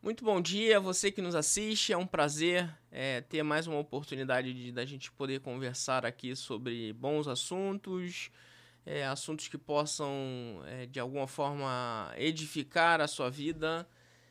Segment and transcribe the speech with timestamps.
[0.00, 1.92] Muito bom dia, você que nos assiste.
[1.92, 6.92] É um prazer é, ter mais uma oportunidade de da gente poder conversar aqui sobre
[6.92, 8.30] bons assuntos,
[8.86, 13.88] é, assuntos que possam é, de alguma forma edificar a sua vida.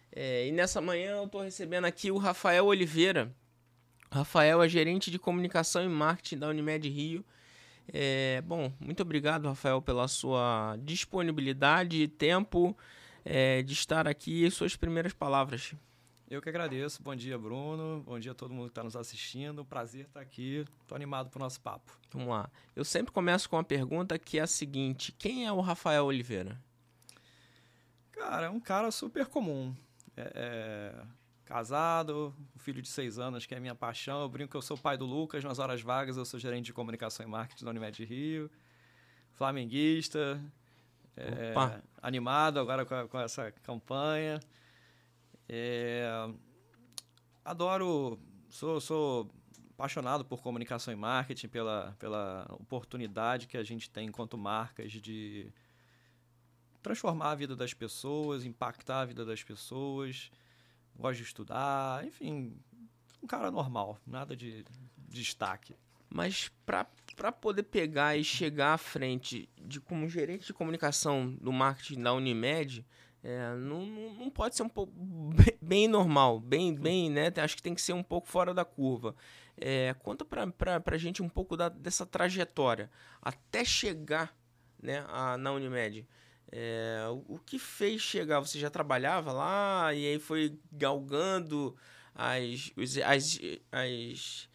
[0.10, 3.36] É, e nessa manhã eu estou recebendo aqui o Rafael Oliveira.
[4.10, 7.26] Rafael é gerente de comunicação e marketing da Unimed Rio.
[7.94, 12.76] É, bom, muito obrigado, Rafael, pela sua disponibilidade e tempo
[13.24, 15.76] é, de estar aqui suas primeiras palavras.
[16.30, 17.02] Eu que agradeço.
[17.02, 18.04] Bom dia, Bruno.
[18.06, 19.64] Bom dia a todo mundo que está nos assistindo.
[19.64, 20.66] Prazer estar aqui.
[20.82, 21.98] Estou animado para o nosso papo.
[22.12, 22.50] Vamos lá.
[22.76, 26.62] Eu sempre começo com uma pergunta que é a seguinte: quem é o Rafael Oliveira?
[28.12, 29.74] Cara, é um cara super comum.
[30.18, 31.06] É, é,
[31.46, 34.22] casado, um filho de seis anos, que é a minha paixão.
[34.22, 35.46] Eu brinco que eu sou pai do Lucas.
[35.46, 38.52] Nas horas vagas, eu sou gerente de comunicação e marketing da Unimed Rio.
[39.32, 40.44] Flamenguista,
[41.18, 44.40] é, animado agora com, a, com essa campanha.
[45.50, 46.30] É,
[47.44, 49.32] adoro, sou, sou
[49.72, 55.52] apaixonado por comunicação e marketing, pela, pela oportunidade que a gente tem enquanto marcas de
[56.82, 60.32] transformar a vida das pessoas, impactar a vida das pessoas.
[60.96, 62.58] Gosto de estudar, enfim,
[63.22, 65.76] um cara normal, nada de, de destaque.
[66.10, 66.88] Mas para
[67.32, 72.86] poder pegar e chegar à frente de como gerente de comunicação do marketing da Unimed,
[73.24, 74.94] é, não, não pode ser um pouco
[75.62, 77.34] bem normal, bem, bem, né?
[77.38, 79.16] Acho que tem que ser um pouco fora da curva.
[79.58, 84.36] É, conta para a gente um pouco da, dessa trajetória até chegar
[84.82, 86.08] né, a, na Unimed.
[86.52, 88.40] É, o, o que fez chegar?
[88.40, 91.76] Você já trabalhava lá e aí foi galgando
[92.16, 92.72] as,
[93.04, 93.40] as,
[93.72, 94.50] as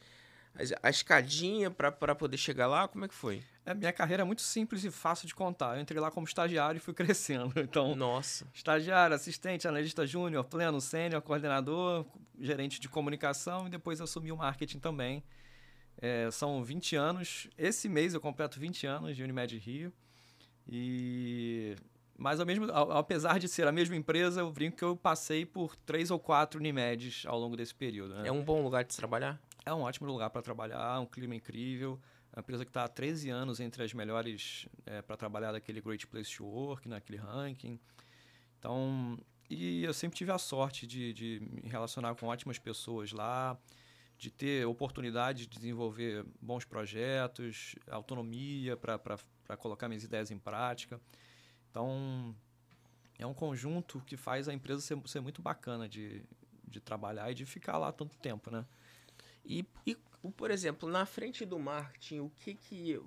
[0.82, 2.86] a escadinha para poder chegar lá?
[2.86, 3.42] Como é que foi?
[3.64, 5.76] A minha carreira é muito simples e fácil de contar.
[5.76, 7.52] Eu entrei lá como estagiário e fui crescendo.
[7.58, 8.46] Então, Nossa.
[8.52, 12.04] estagiário, assistente, analista júnior, pleno, sênior, coordenador,
[12.38, 15.22] gerente de comunicação e depois assumi o marketing também.
[15.96, 17.48] É, são 20 anos.
[17.56, 19.92] Esse mês eu completo 20 anos de Unimed Rio.
[20.68, 21.76] E
[22.16, 25.74] mas ao mesmo, apesar de ser a mesma empresa, eu brinco que eu passei por
[25.74, 28.14] três ou quatro Unimedes ao longo desse período.
[28.14, 28.28] Né?
[28.28, 29.40] É um bom lugar de se trabalhar?
[29.64, 32.00] É um ótimo lugar para trabalhar, um clima incrível.
[32.32, 35.80] É uma empresa que está há 13 anos entre as melhores é, para trabalhar daquele
[35.80, 37.78] Great Place to Work, naquele ranking.
[38.58, 39.18] Então,
[39.48, 43.58] e eu sempre tive a sorte de, de me relacionar com ótimas pessoas lá,
[44.18, 51.00] de ter oportunidade de desenvolver bons projetos, autonomia para colocar minhas ideias em prática.
[51.70, 52.34] Então,
[53.18, 56.24] é um conjunto que faz a empresa ser, ser muito bacana de,
[56.66, 58.64] de trabalhar e de ficar lá tanto tempo, né?
[59.44, 59.96] E, e,
[60.36, 63.00] por exemplo, na frente do marketing, o que que.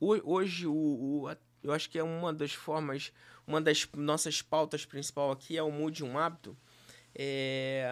[0.00, 3.12] Hoje, o, o, eu acho que é uma das formas,
[3.46, 6.56] uma das nossas pautas principal aqui é o Mude um Hábito.
[7.14, 7.88] É,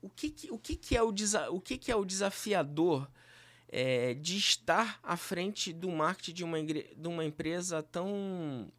[0.00, 1.12] o que, que, o que, que, é, o,
[1.50, 3.10] o que, que é o desafiador
[3.68, 8.70] é, de estar à frente do marketing de uma, de uma empresa tão,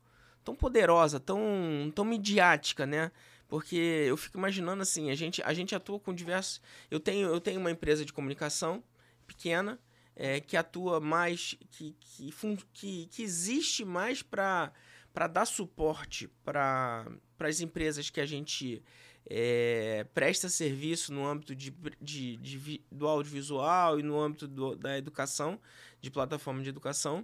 [0.44, 3.12] tão poderosa, tão, tão midiática, né?
[3.54, 6.60] Porque eu fico imaginando assim, a gente, a gente atua com diversos.
[6.90, 8.84] Eu tenho, eu tenho uma empresa de comunicação
[9.28, 9.80] pequena
[10.16, 12.34] é, que atua mais, que, que,
[12.74, 14.72] que, que existe mais para
[15.32, 17.06] dar suporte para
[17.42, 18.82] as empresas que a gente
[19.30, 21.70] é, presta serviço no âmbito de,
[22.02, 25.60] de, de, do audiovisual e no âmbito do, da educação,
[26.02, 27.24] de plataforma de educação.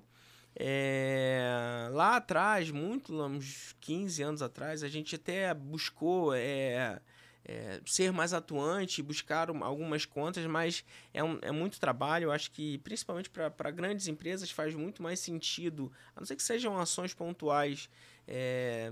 [0.62, 7.00] É, lá atrás, muito, uns 15 anos atrás, a gente até buscou é,
[7.46, 10.84] é, ser mais atuante, buscar algumas contas, mas
[11.14, 12.26] é, um, é muito trabalho.
[12.26, 16.44] Eu acho que, principalmente para grandes empresas, faz muito mais sentido, a não ser que
[16.44, 17.90] sejam ações pontuais,
[18.28, 18.92] é,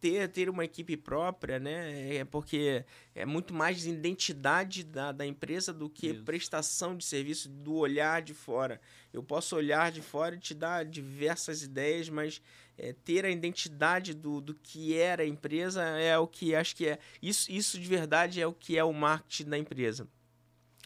[0.00, 2.16] ter, ter uma equipe própria, né?
[2.16, 2.84] É porque
[3.14, 6.22] é muito mais identidade da, da empresa do que Isso.
[6.24, 8.80] prestação de serviço do olhar de fora.
[9.12, 12.40] Eu posso olhar de fora e te dar diversas ideias, mas
[12.78, 16.88] é, ter a identidade do, do que era a empresa é o que acho que
[16.88, 16.98] é.
[17.20, 20.08] Isso, isso de verdade é o que é o marketing da empresa.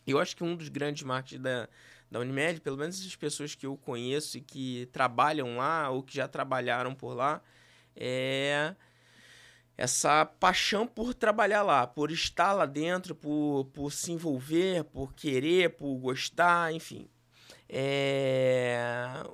[0.06, 1.68] Eu acho que um dos grandes marketing da,
[2.10, 6.14] da Unimed, pelo menos as pessoas que eu conheço e que trabalham lá ou que
[6.14, 7.40] já trabalharam por lá,
[7.94, 8.74] é
[9.76, 15.70] essa paixão por trabalhar lá, por estar lá dentro, por, por se envolver, por querer,
[15.70, 17.08] por gostar, enfim.
[17.68, 19.24] É...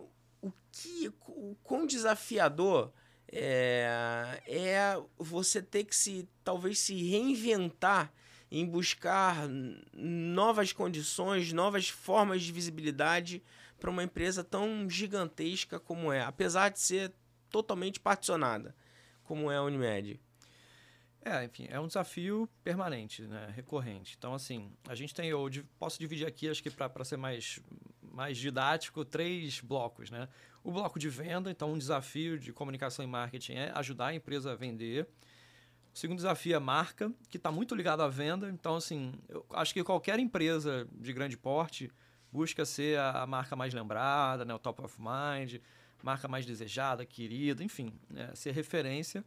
[0.41, 2.93] O que o quão desafiador
[3.31, 8.13] é, é você ter que se talvez se reinventar
[8.51, 9.47] em buscar
[9.93, 13.43] novas condições, novas formas de visibilidade
[13.79, 17.13] para uma empresa tão gigantesca como é, apesar de ser
[17.49, 18.75] totalmente particionada,
[19.23, 20.21] como é a Unimed.
[21.23, 23.53] É, enfim, é um desafio permanente, né?
[23.55, 24.15] recorrente.
[24.19, 27.61] Então, assim, a gente tem, eu posso dividir aqui, acho que para ser mais,
[28.03, 30.11] mais didático, três blocos.
[30.11, 30.29] Né?
[30.65, 34.53] O bloco de venda, então, um desafio de comunicação e marketing é ajudar a empresa
[34.53, 35.07] a vender.
[35.93, 38.49] O segundo desafio é marca, que está muito ligado à venda.
[38.49, 41.91] Então, assim, eu acho que qualquer empresa de grande porte
[42.33, 44.55] busca ser a marca mais lembrada, né?
[44.55, 45.57] o top of mind,
[46.03, 48.31] marca mais desejada, querida, enfim, né?
[48.35, 49.23] ser referência.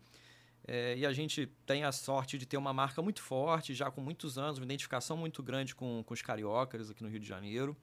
[0.66, 4.02] É, e a gente tem a sorte de ter uma marca muito forte, já com
[4.02, 7.76] muitos anos, uma identificação muito grande com, com os cariocas aqui no Rio de Janeiro.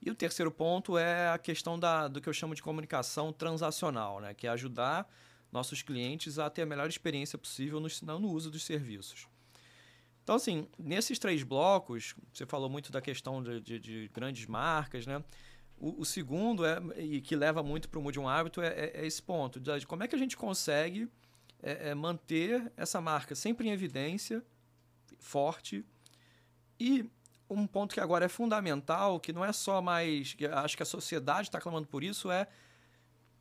[0.00, 4.20] E o terceiro ponto é a questão da, do que eu chamo de comunicação transacional,
[4.20, 4.34] né?
[4.34, 5.08] que é ajudar
[5.52, 7.88] nossos clientes a ter a melhor experiência possível no,
[8.18, 9.28] no uso dos serviços.
[10.24, 15.06] Então, assim, nesses três blocos, você falou muito da questão de, de, de grandes marcas,
[15.06, 15.22] né?
[15.76, 18.92] O, o, segundo, é, e que leva muito para o Mude um Hábito, é, é,
[19.02, 21.08] é, esse ponto, de como é que a gente consegue
[21.62, 24.44] é, é, manter essa marca sempre em evidência,
[25.18, 25.84] forte.
[26.78, 27.08] E
[27.48, 30.34] um ponto que agora é fundamental, que não é só mais.
[30.34, 32.48] Que acho que a sociedade está clamando por isso, é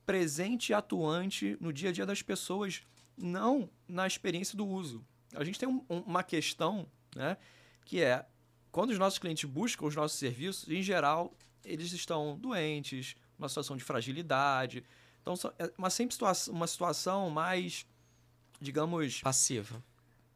[0.06, 2.84] presente e atuante no dia a dia das pessoas,
[3.18, 5.06] não na experiência do uso.
[5.34, 7.38] A gente tem um, uma questão, né,
[7.86, 8.26] que é
[8.72, 11.34] quando os nossos clientes buscam os nossos serviços, em geral,
[11.64, 14.84] eles estão doentes, uma situação de fragilidade.
[15.22, 17.86] Então, é uma sempre situação, uma situação mais
[18.62, 19.20] digamos.
[19.22, 19.84] Passiva.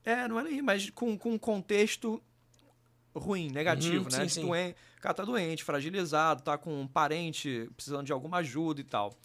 [0.04, 2.22] É, não é nem, mas com, com um contexto
[3.16, 4.28] ruim, negativo, uhum, né?
[4.28, 4.42] Sim, sim.
[4.42, 8.84] Doen o cara tá doente, fragilizado, tá com um parente precisando de alguma ajuda e
[8.84, 9.16] tal.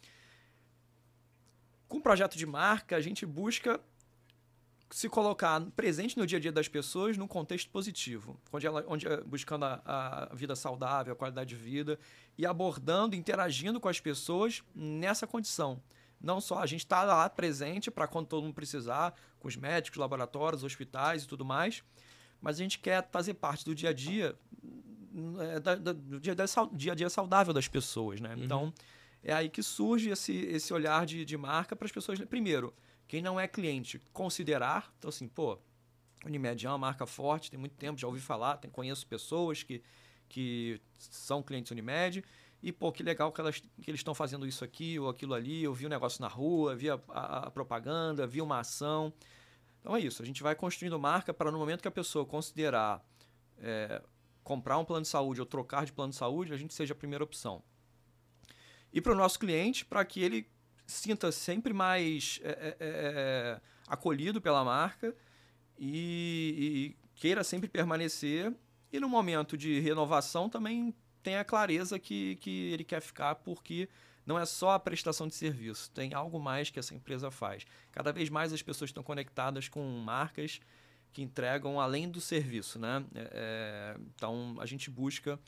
[1.88, 3.80] Com o projeto de marca, a gente busca
[4.90, 9.06] se colocar presente no dia a dia das pessoas num contexto positivo, onde ela, onde
[9.06, 11.98] é buscando a, a, vida saudável, a qualidade de vida
[12.36, 15.80] e abordando, interagindo com as pessoas nessa condição.
[16.20, 19.98] Não só a gente está lá presente para quando todo mundo precisar, com os médicos,
[19.98, 21.82] laboratórios, hospitais e tudo mais,
[22.40, 24.36] mas a gente quer fazer parte do dia a dia,
[25.38, 26.34] é, da, da, do dia,
[26.72, 28.34] dia a dia saudável das pessoas, né?
[28.34, 28.44] Uhum.
[28.44, 28.74] Então,
[29.22, 32.18] é aí que surge esse, esse olhar de, de marca para as pessoas.
[32.20, 32.74] Primeiro,
[33.06, 34.92] quem não é cliente, considerar.
[34.98, 35.58] Então, assim, pô,
[36.24, 39.82] Unimed é uma marca forte, tem muito tempo, já ouvi falar, tem, conheço pessoas que,
[40.28, 42.24] que são clientes Unimed.
[42.62, 45.62] E, pô, que legal que, elas, que eles estão fazendo isso aqui ou aquilo ali.
[45.62, 49.12] Eu vi um negócio na rua, vi a, a, a, propaganda, vi uma ação.
[49.80, 50.22] Então é isso.
[50.22, 53.02] A gente vai construindo marca para no momento que a pessoa considerar
[53.58, 54.02] é,
[54.44, 56.96] comprar um plano de saúde ou trocar de plano de saúde, a gente seja a
[56.96, 57.62] primeira opção.
[58.92, 60.46] E para o nosso cliente, para que ele
[60.86, 65.14] sinta sempre mais é, é, é acolhido pela marca
[65.78, 68.54] e, e queira sempre permanecer.
[68.92, 73.88] E no momento de renovação também tenha clareza que, que ele quer ficar porque
[74.26, 77.66] não é só a prestação de serviço, tem algo mais que essa empresa faz.
[77.90, 80.60] Cada vez mais as pessoas estão conectadas com marcas
[81.12, 83.04] que entregam além do serviço, né?
[83.14, 85.38] É, é então a gente busca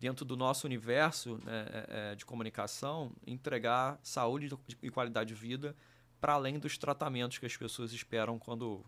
[0.00, 4.50] dentro do nosso universo né, é, é de comunicação entregar saúde
[4.82, 5.76] e qualidade de vida
[6.20, 8.84] para além dos tratamentos que as pessoas esperam quando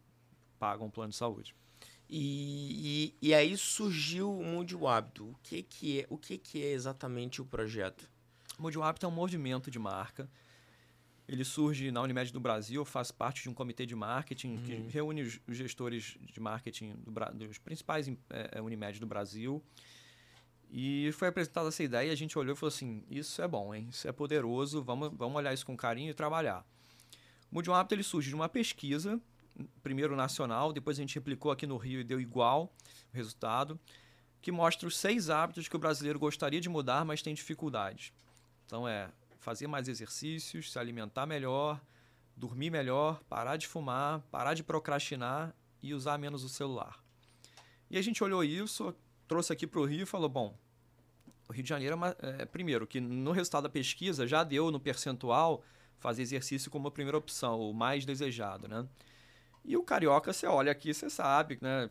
[0.58, 1.54] pagam um plano de saúde.
[2.08, 5.30] E, e, e, aí surgiu o o Hábito.
[5.30, 8.08] O que, que, é, o que, que é exatamente o projeto?
[8.58, 10.28] O o Hábito é um movimento de marca.
[11.26, 14.62] Ele surge na Unimed do Brasil, faz parte de um comitê de marketing uhum.
[14.62, 17.10] que reúne os gestores de marketing do,
[17.46, 19.62] dos principais é, Unimed do Brasil.
[20.70, 23.74] E foi apresentada essa ideia e a gente olhou e falou assim: Isso é bom,
[23.74, 23.88] hein?
[23.90, 26.66] Isso é poderoso, vamos, vamos olhar isso com carinho e trabalhar.
[27.50, 29.20] O um Hábito ele surge de uma pesquisa
[29.82, 32.72] primeiro nacional, depois a gente replicou aqui no Rio e deu igual
[33.12, 33.78] o resultado,
[34.40, 38.12] que mostra os seis hábitos que o brasileiro gostaria de mudar, mas tem dificuldades.
[38.66, 41.80] Então é fazer mais exercícios, se alimentar melhor,
[42.36, 47.02] dormir melhor, parar de fumar, parar de procrastinar e usar menos o celular.
[47.90, 48.94] E a gente olhou isso,
[49.28, 50.56] trouxe aqui para o Rio e falou: bom,
[51.48, 54.80] o Rio de Janeiro, é, é, primeiro, que no resultado da pesquisa já deu no
[54.80, 55.62] percentual
[55.98, 58.86] fazer exercício como a primeira opção, o mais desejado, né?
[59.64, 61.88] E o carioca, você olha aqui, você sabe, né?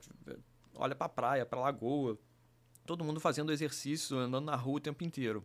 [0.76, 2.18] Olha pra praia, pra lagoa,
[2.86, 5.44] todo mundo fazendo exercício, andando na rua o tempo inteiro.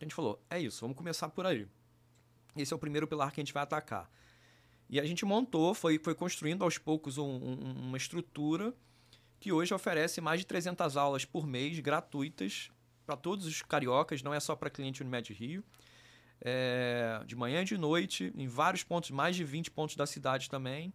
[0.00, 1.68] A gente falou, é isso, vamos começar por aí.
[2.56, 4.10] Esse é o primeiro pilar que a gente vai atacar.
[4.88, 8.72] E a gente montou, foi, foi construindo aos poucos um, um, uma estrutura
[9.38, 12.70] que hoje oferece mais de 300 aulas por mês gratuitas
[13.04, 15.62] para todos os cariocas, não é só para cliente Unimed Rio.
[16.40, 20.48] É, de manhã e de noite, em vários pontos, mais de 20 pontos da cidade
[20.48, 20.92] também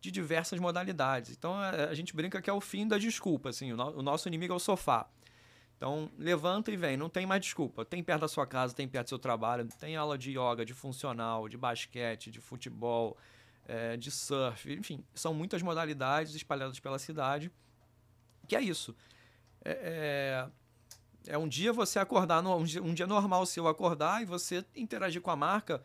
[0.00, 1.30] de diversas modalidades.
[1.36, 4.28] Então a, gente brinca que é o fim da desculpa, assim, o, no, o, nosso
[4.28, 5.08] inimigo é o sofá.
[5.76, 7.84] Então levanta e vem, não tem mais desculpa.
[7.84, 10.74] Tem perto da sua casa, tem perto do seu trabalho, tem aula de yoga, de
[10.74, 13.16] funcional, de basquete, de futebol,
[13.66, 17.50] é, de surf, enfim, são muitas modalidades espalhadas pela cidade.
[18.46, 18.96] Que é isso.
[19.64, 20.48] É,
[21.26, 24.64] é, é um dia você acordar, um, dia, um dia normal seu acordar e você
[24.74, 25.84] interagir com a marca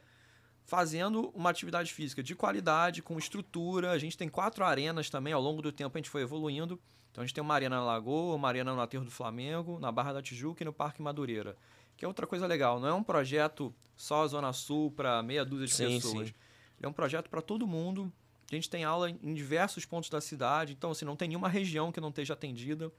[0.65, 3.91] fazendo uma atividade física de qualidade, com estrutura.
[3.91, 6.79] A gente tem quatro arenas também, ao longo do tempo a gente foi evoluindo.
[7.11, 9.91] Então a gente tem uma arena na Lagoa, uma arena no Aterro do Flamengo, na
[9.91, 11.55] Barra da Tijuca e no Parque Madureira.
[11.95, 15.67] Que é outra coisa legal, não é um projeto só Zona Sul para meia dúzia
[15.67, 16.29] de sim, pessoas.
[16.29, 16.33] Sim.
[16.81, 18.11] É um projeto para todo mundo.
[18.51, 21.91] A gente tem aula em diversos pontos da cidade, então assim, não tem nenhuma região
[21.91, 22.91] que não esteja atendida.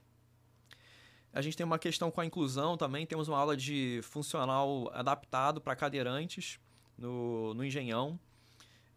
[1.33, 5.59] A gente tem uma questão com a inclusão também, temos uma aula de funcional adaptado
[5.59, 6.57] para cadeirantes
[6.97, 8.19] no, no Engenhão.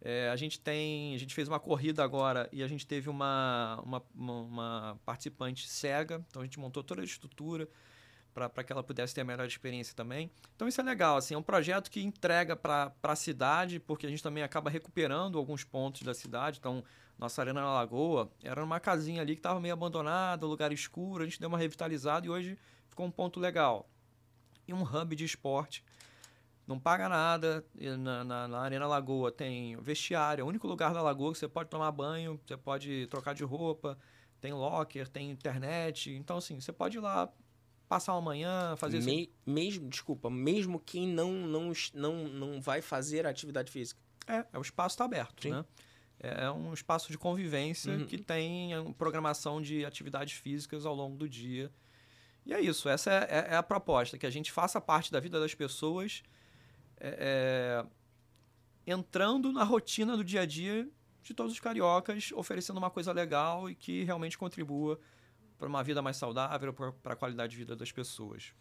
[0.01, 3.81] É, a gente tem, a gente fez uma corrida agora e a gente teve uma,
[3.83, 7.67] uma, uma participante cega, então a gente montou toda a estrutura
[8.33, 10.31] para que ela pudesse ter a melhor experiência também.
[10.55, 14.09] Então isso é legal, assim, é um projeto que entrega para a cidade, porque a
[14.09, 16.59] gente também acaba recuperando alguns pontos da cidade.
[16.59, 16.81] Então,
[17.17, 21.25] nossa Arena na Lagoa era uma casinha ali que estava meio abandonada, lugar escuro, a
[21.25, 23.89] gente deu uma revitalizada e hoje ficou um ponto legal.
[24.65, 25.83] E um hub de esporte
[26.69, 27.65] não paga nada.
[27.97, 31.47] Na, na, na, Arena Lagoa tem vestiário, é o único lugar da Lagoa que você
[31.47, 33.97] pode tomar banho, você pode trocar de roupa,
[34.39, 36.11] tem locker, tem internet.
[36.11, 37.27] Então, assim, você pode ir lá
[37.87, 39.31] passar uma manhã, fazer Me, isso.
[39.47, 43.99] Mesmo, desculpa, mesmo quem não, não, não, não vai fazer atividade física.
[44.27, 45.49] É, é o espaço está aberto, Sim.
[45.49, 45.65] né?
[46.19, 48.05] É, é um espaço de convivência uhum.
[48.05, 51.71] que tem programação de atividades físicas ao longo do dia.
[52.45, 55.19] E é isso, essa é, é, é a proposta, que a gente faça parte da
[55.19, 56.21] vida das pessoas
[56.99, 57.85] é,
[58.85, 60.89] é, entrando na rotina do dia a dia
[61.23, 64.99] de todos os cariocas, oferecendo uma coisa legal e que realmente contribua
[65.57, 68.53] para uma vida mais saudável, para a qualidade de vida das pessoas.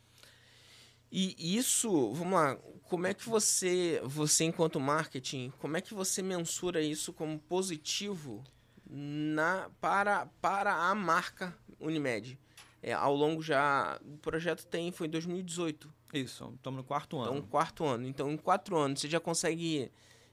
[1.10, 6.20] E isso, vamos lá, como é que você, você enquanto marketing, como é que você
[6.20, 8.44] mensura isso como positivo
[8.86, 12.38] na para, para a marca Unimed?
[12.82, 15.92] É, ao longo já, o projeto tem, foi em 2018.
[16.12, 17.36] Isso, estamos no quarto ano.
[17.36, 18.06] Então, quarto ano.
[18.06, 19.90] Então, em quatro anos, você já consegue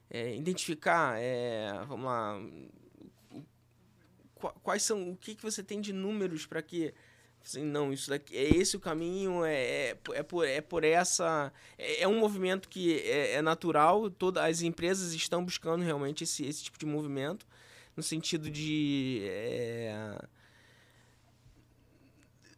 [0.09, 2.39] é, identificar, é, vamos lá,
[4.63, 6.93] quais são, o que, que você tem de números para que
[7.45, 11.53] assim, não, isso daqui é esse o caminho, é, é, é, por, é por essa.
[11.77, 16.43] É, é um movimento que é, é, natural, todas as empresas estão buscando realmente esse,
[16.45, 17.45] esse tipo de movimento,
[17.95, 19.21] no sentido de.
[19.25, 20.19] É,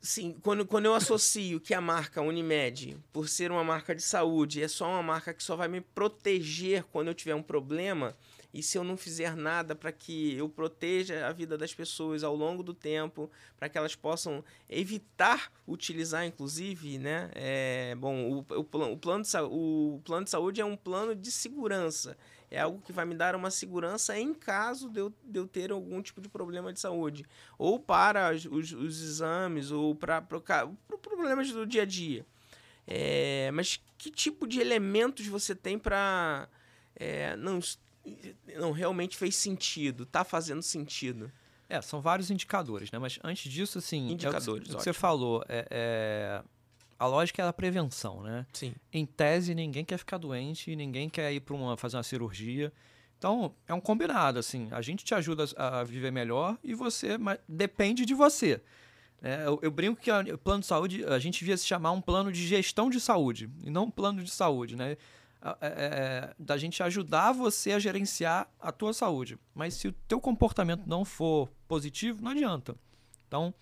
[0.07, 4.63] Sim, quando, quando eu associo que a marca Unimed, por ser uma marca de saúde,
[4.63, 8.15] é só uma marca que só vai me proteger quando eu tiver um problema,
[8.53, 12.33] e se eu não fizer nada para que eu proteja a vida das pessoas ao
[12.33, 17.29] longo do tempo, para que elas possam evitar utilizar, inclusive, né?
[17.35, 21.29] É, bom, o, o, o, plano de, o plano de saúde é um plano de
[21.29, 22.17] segurança
[22.49, 25.71] é algo que vai me dar uma segurança em caso de eu, de eu ter
[25.71, 27.25] algum tipo de problema de saúde.
[27.57, 32.25] Ou para os, os, exames, ou para problemas do dia a dia.
[32.85, 36.47] É, mas que tipo de elementos você tem para.
[36.95, 37.59] É, não,
[38.55, 41.29] não, realmente fez sentido, está fazendo sentido.
[41.69, 42.97] É, são vários indicadores, né?
[42.97, 44.09] Mas antes disso, assim.
[44.09, 45.43] Indicadores, é o que, você falou.
[45.49, 46.43] É, é,
[46.99, 48.45] a lógica é a prevenção, né?
[48.53, 48.73] Sim.
[48.91, 52.71] Em tese, ninguém quer ficar doente, ninguém quer ir para uma fazer uma cirurgia.
[53.17, 54.67] Então, é um combinado, assim.
[54.71, 58.61] A gente te ajuda a viver melhor e você, mas depende de você.
[59.21, 62.01] É, eu, eu, brinco que o plano de saúde, a gente devia se chamar um
[62.01, 64.95] plano de gestão de saúde, e não um plano de saúde, né?
[65.41, 69.37] É, é, da gente ajudar você a gerenciar a tua saúde.
[69.53, 72.75] Mas se o teu comportamento não for positivo, não adianta.
[73.27, 73.53] Então,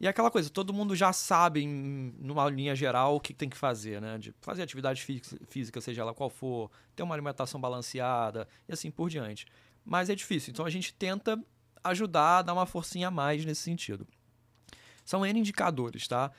[0.00, 3.48] e é aquela coisa, todo mundo já sabe, em, numa linha geral, o que tem
[3.48, 4.16] que fazer, né?
[4.18, 5.04] De fazer atividade
[5.48, 9.46] física, seja ela qual for, ter uma alimentação balanceada e assim por diante.
[9.84, 11.42] Mas é difícil, então a gente tenta
[11.82, 14.06] ajudar, dar uma forcinha a mais nesse sentido.
[15.04, 16.30] São N indicadores, tá?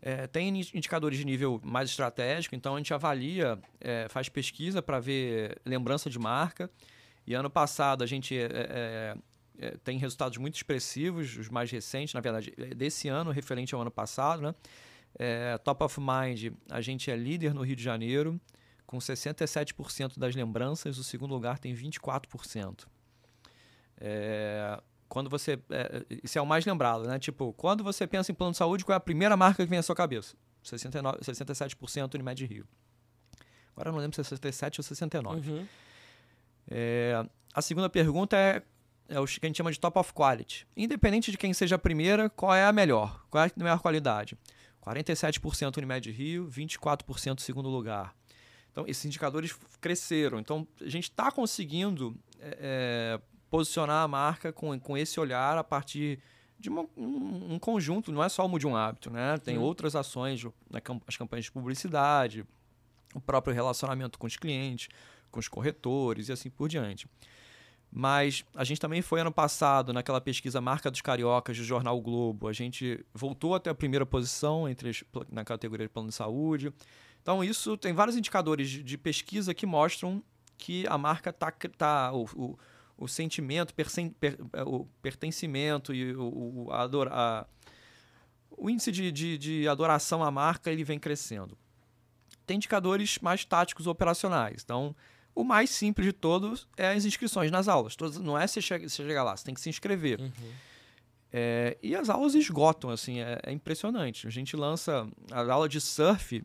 [0.00, 4.98] É, tem indicadores de nível mais estratégico, então a gente avalia, é, faz pesquisa para
[4.98, 6.70] ver lembrança de marca.
[7.26, 9.16] E ano passado a gente é,
[9.58, 13.80] é tem resultados muito expressivos, os mais recentes, na verdade, é, desse ano, referente ao
[13.80, 14.42] ano passado.
[14.42, 14.54] Né?
[15.18, 18.40] É, top of Mind, a gente é líder no Rio de Janeiro,
[18.86, 22.86] com 67% das lembranças, o segundo lugar tem 24%.
[24.00, 25.58] É, quando você.
[25.70, 27.18] É, isso é o mais lembrado, né?
[27.18, 29.78] Tipo, quando você pensa em plano de saúde, qual é a primeira marca que vem
[29.78, 30.36] à sua cabeça?
[30.62, 32.66] 69, 67% Unimed Rio.
[33.72, 35.50] Agora eu não lembro se é 67 ou 69.
[35.50, 35.66] Uhum.
[36.68, 38.62] É, a segunda pergunta é
[39.08, 40.66] é o que a gente chama de top of quality.
[40.76, 43.24] Independente de quem seja a primeira, qual é a melhor?
[43.30, 44.36] Qual é a melhor qualidade?
[44.84, 48.14] 47% Unimed Rio, 24% segundo lugar.
[48.70, 50.38] Então, esses indicadores cresceram.
[50.38, 55.64] Então, a gente está conseguindo, é, é, posicionar a marca com, com esse olhar a
[55.64, 56.18] partir
[56.58, 59.38] de uma, um, um, conjunto, não é só o Mude um Hábito, né?
[59.38, 60.44] Tem outras ações,
[61.06, 62.44] as campanhas de publicidade,
[63.14, 64.88] o próprio relacionamento com os clientes,
[65.30, 67.06] com os corretores e assim por diante.
[67.96, 72.00] Mas a gente também foi ano passado naquela pesquisa Marca dos Cariocas do jornal o
[72.00, 72.48] Globo.
[72.48, 76.74] A gente voltou até a primeira posição entre as, na categoria de plano de saúde.
[77.22, 80.20] Então, isso tem vários indicadores de, de pesquisa que mostram
[80.58, 81.52] que a marca está.
[81.52, 82.58] Tá, o, o,
[82.98, 83.86] o, sentimento, per,
[84.66, 87.46] o pertencimento e o, o, a, a,
[88.50, 91.56] o índice de, de, de adoração à marca ele vem crescendo.
[92.44, 94.62] Tem indicadores mais táticos operacionais.
[94.64, 94.96] Então,
[95.34, 97.96] o mais simples de todos é as inscrições nas aulas.
[98.20, 100.20] Não é você chegar, você chegar lá, você tem que se inscrever.
[100.20, 100.30] Uhum.
[101.32, 104.26] É, e as aulas esgotam, assim, é, é, impressionante.
[104.26, 106.44] A gente lança a aula de surf,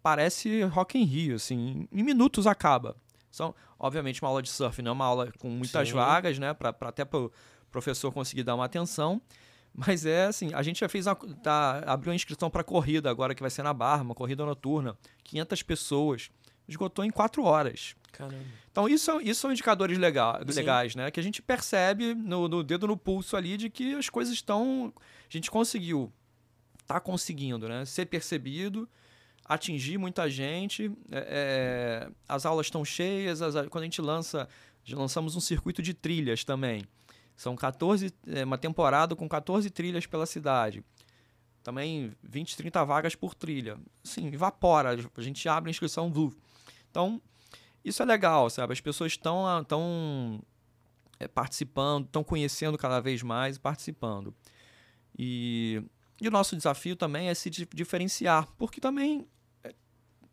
[0.00, 2.96] parece Rock in Rio, assim, em minutos acaba.
[3.30, 5.94] São, obviamente, uma aula de surf não é uma aula com muitas Sim.
[5.94, 7.32] vagas, né, pra, pra até para o
[7.70, 9.20] professor conseguir dar uma atenção.
[9.74, 13.34] Mas é assim, a gente já fez, uma, tá, abriu uma inscrição para corrida agora
[13.34, 16.30] que vai ser na Barra, uma corrida noturna, 500 pessoas
[16.68, 17.94] esgotou em quatro horas.
[18.12, 18.44] Caramba.
[18.70, 21.10] Então, isso, isso são indicadores legal, legais, né?
[21.10, 24.92] Que a gente percebe no, no, dedo no pulso ali de que as coisas estão.
[24.96, 26.12] A gente conseguiu,
[26.86, 27.84] tá conseguindo, né?
[27.84, 28.88] Ser percebido,
[29.44, 30.90] atingir muita gente.
[31.10, 33.42] É, é as aulas estão cheias.
[33.42, 34.48] As, quando a gente lança,
[34.84, 36.84] já lançamos um circuito de trilhas também.
[37.36, 40.82] São 14, é, uma temporada com 14 trilhas pela cidade
[41.68, 43.76] também 20, 30 vagas por trilha.
[44.02, 44.96] Sim, evapora.
[45.14, 46.34] A gente abre a inscrição blue.
[46.90, 47.20] Então,
[47.84, 48.72] isso é legal, sabe?
[48.72, 50.40] As pessoas estão tão,
[51.18, 54.34] é, participando, estão conhecendo cada vez mais e participando.
[55.18, 55.82] E,
[56.20, 59.26] e o nosso desafio também é se diferenciar, porque também
[59.64, 59.74] é,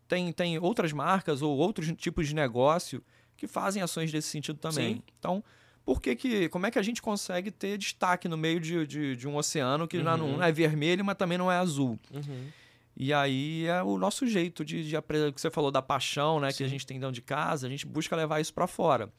[0.06, 3.02] tem, tem outras marcas ou outros tipos de negócio
[3.36, 4.96] que fazem ações desse sentido também.
[4.96, 5.02] Sim.
[5.18, 5.44] Então,
[5.84, 9.16] por que, que como é que a gente consegue ter destaque no meio de, de,
[9.16, 10.16] de um oceano que uhum.
[10.16, 11.98] não é vermelho, mas também não é azul?
[12.12, 12.48] Uhum.
[12.96, 16.50] E aí é o nosso jeito de, de aprender, que você falou da paixão, né,
[16.50, 16.56] Sim.
[16.56, 19.12] que a gente tem dentro de casa, a gente busca levar isso para fora.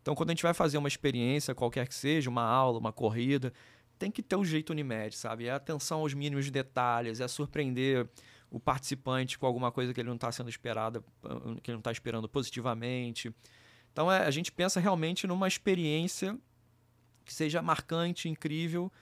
[0.00, 3.52] Então, quando a gente vai fazer uma experiência, qualquer que seja, uma aula, uma corrida,
[3.98, 5.46] tem que ter o jeito Unimed, sabe?
[5.46, 8.08] É atenção aos mínimos detalhes, é surpreender
[8.50, 11.02] o participante com alguma coisa que ele não está sendo esperada,
[11.62, 13.34] que ele não está esperando positivamente.
[13.92, 16.38] Então, é, a gente pensa realmente numa experiência
[17.24, 18.92] que seja marcante, incrível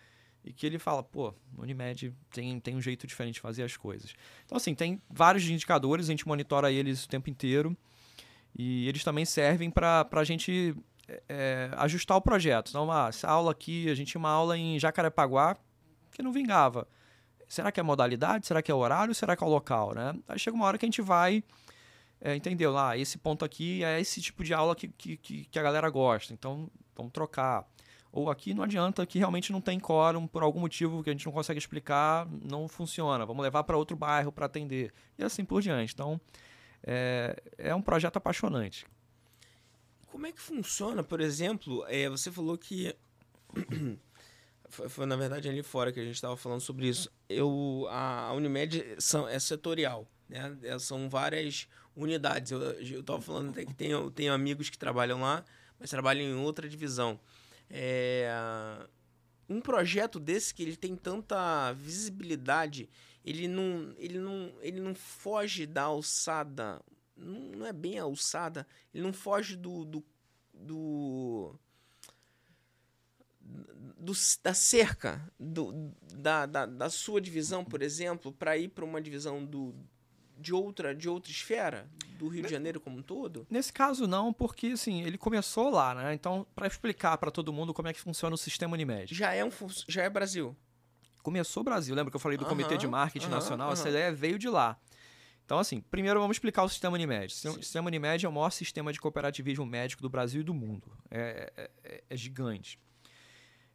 [0.44, 4.14] e que ele fala, pô, Unimed tem, tem um jeito diferente de fazer as coisas.
[4.44, 7.76] Então, assim, tem vários indicadores, a gente monitora eles o tempo inteiro
[8.57, 10.74] e eles também servem para a gente
[11.28, 12.70] é, ajustar o projeto.
[12.70, 15.57] Então, ah, essa aula aqui, a gente tinha uma aula em Jacarepaguá
[16.11, 16.87] que não vingava.
[17.48, 18.46] Será que é modalidade?
[18.46, 19.14] Será que é horário?
[19.14, 19.94] Será que é o local?
[19.94, 20.14] Né?
[20.28, 21.44] Aí chega uma hora que a gente vai,
[22.20, 22.76] é, entendeu?
[22.76, 26.33] Ah, esse ponto aqui é esse tipo de aula que, que, que a galera gosta.
[26.33, 27.66] Então, vamos trocar.
[28.12, 31.25] Ou aqui não adianta, que realmente não tem quórum, por algum motivo que a gente
[31.25, 33.25] não consegue explicar, não funciona.
[33.25, 34.92] Vamos levar para outro bairro para atender.
[35.18, 35.94] E assim por diante.
[35.94, 36.20] Então,
[36.83, 38.87] é, é um projeto apaixonante.
[40.09, 42.94] Como é que funciona, por exemplo, é, você falou que.
[44.68, 47.11] foi, foi, na verdade ali fora que a gente estava falando sobre isso.
[47.31, 50.55] Eu, a, Unimed são, é setorial, né?
[50.64, 52.53] É, são várias unidades.
[52.53, 55.42] Eu estava falando até que tenho, tenho amigos que trabalham lá,
[55.81, 57.18] mas trabalham em outra divisão.
[57.74, 58.28] É,
[59.48, 62.88] um projeto desse que ele tem tanta visibilidade,
[63.24, 66.82] ele não, ele não, ele não foge da alçada,
[67.16, 70.04] não, não é bem a alçada, ele não foge do, do,
[70.52, 71.58] do,
[73.40, 79.00] do da cerca do, da, da, da sua divisão, por exemplo, para ir para uma
[79.00, 79.74] divisão do,
[80.42, 83.46] de outra, de outra esfera do Rio de Janeiro como um todo?
[83.48, 86.12] Nesse caso não, porque assim, ele começou lá, né?
[86.12, 89.14] Então, para explicar para todo mundo como é que funciona o sistema Unimed.
[89.14, 89.50] Já é um
[89.88, 90.57] já é Brasil.
[91.22, 93.68] Começou Brasil, lembra que eu falei do Comitê de Marketing Nacional?
[93.68, 93.74] Uh -huh.
[93.74, 94.76] Essa ideia veio de lá.
[95.44, 97.26] Então, assim, primeiro vamos explicar o sistema Unimed.
[97.26, 100.90] O sistema Unimed é o maior sistema de cooperativismo médico do Brasil e do mundo.
[101.11, 102.78] É, é, é, é gigante.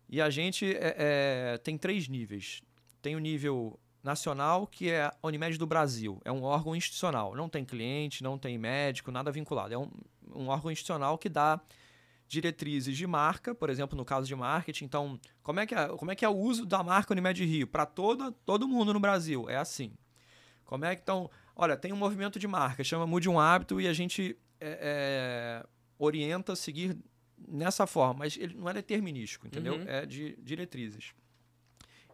[0.09, 2.61] E a gente é, é, tem três níveis.
[3.01, 6.21] Tem o nível nacional, que é a Unimed do Brasil.
[6.23, 7.35] É um órgão institucional.
[7.35, 9.73] Não tem cliente, não tem médico, nada vinculado.
[9.73, 9.89] É um,
[10.33, 11.59] um órgão institucional que dá
[12.27, 14.85] diretrizes de marca, por exemplo, no caso de marketing.
[14.85, 17.67] Então, como é que é, como é, que é o uso da marca Unimed Rio
[17.67, 19.49] para todo, todo mundo no Brasil?
[19.49, 19.93] É assim.
[20.65, 23.87] Como é que então, olha, tem um movimento de marca, chama Mude um Hábito e
[23.87, 26.97] a gente é, é, orienta a seguir
[27.47, 29.75] nessa forma, mas ele não é determinístico, entendeu?
[29.75, 29.85] Uhum.
[29.87, 31.13] É de diretrizes.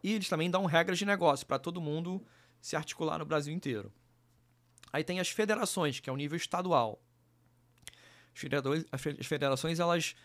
[0.04, 2.24] E eles também dão regras de negócio para todo mundo
[2.60, 3.92] se articular no Brasil inteiro.
[4.92, 7.02] Aí tem as federações, que é o nível estadual.
[8.92, 10.16] As federações, elas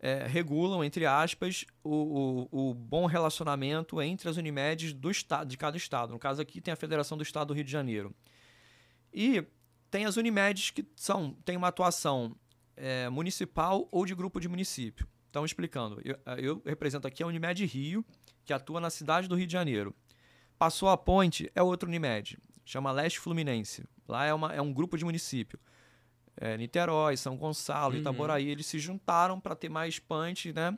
[0.00, 5.56] é, regulam, entre aspas, o, o, o, bom relacionamento entre as Unimedes do estado, de
[5.56, 6.12] cada estado.
[6.12, 8.14] No caso aqui tem a Federação do Estado do Rio de Janeiro.
[9.12, 9.44] E
[9.90, 12.36] tem as Unimedes que são, têm uma atuação
[12.76, 15.06] é, municipal ou de grupo de município.
[15.30, 18.04] Então, explicando, eu, eu, represento aqui a Unimed Rio,
[18.44, 19.94] que atua na cidade do Rio de Janeiro.
[20.58, 23.84] Passou a ponte, é outro Unimed, chama Leste Fluminense.
[24.08, 25.58] Lá é, uma, é um grupo de município
[26.40, 28.00] é, Niterói, São Gonçalo, uhum.
[28.00, 30.76] Itaboraí, eles se juntaram para ter mais punch, né?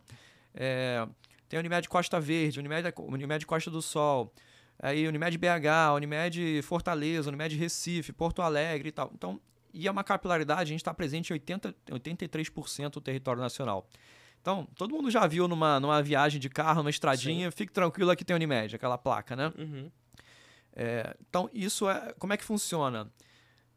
[0.54, 1.06] É,
[1.48, 4.32] tem a Unimed Costa Verde, Unimed, Unimed Costa do Sol,
[4.78, 9.10] aí Unimed BH, Unimed Fortaleza, Unimed Recife, Porto Alegre e tal.
[9.14, 9.40] Então,
[9.72, 13.88] e é uma capilaridade, a gente está presente em 80, 83% do território nacional.
[14.40, 17.56] Então, todo mundo já viu numa, numa viagem de carro, numa estradinha, Sim.
[17.56, 19.52] fique tranquilo, aqui tem Unimed, aquela placa, né?
[19.58, 19.90] Uhum.
[20.74, 22.14] É, então, isso é.
[22.18, 23.10] Como é que funciona?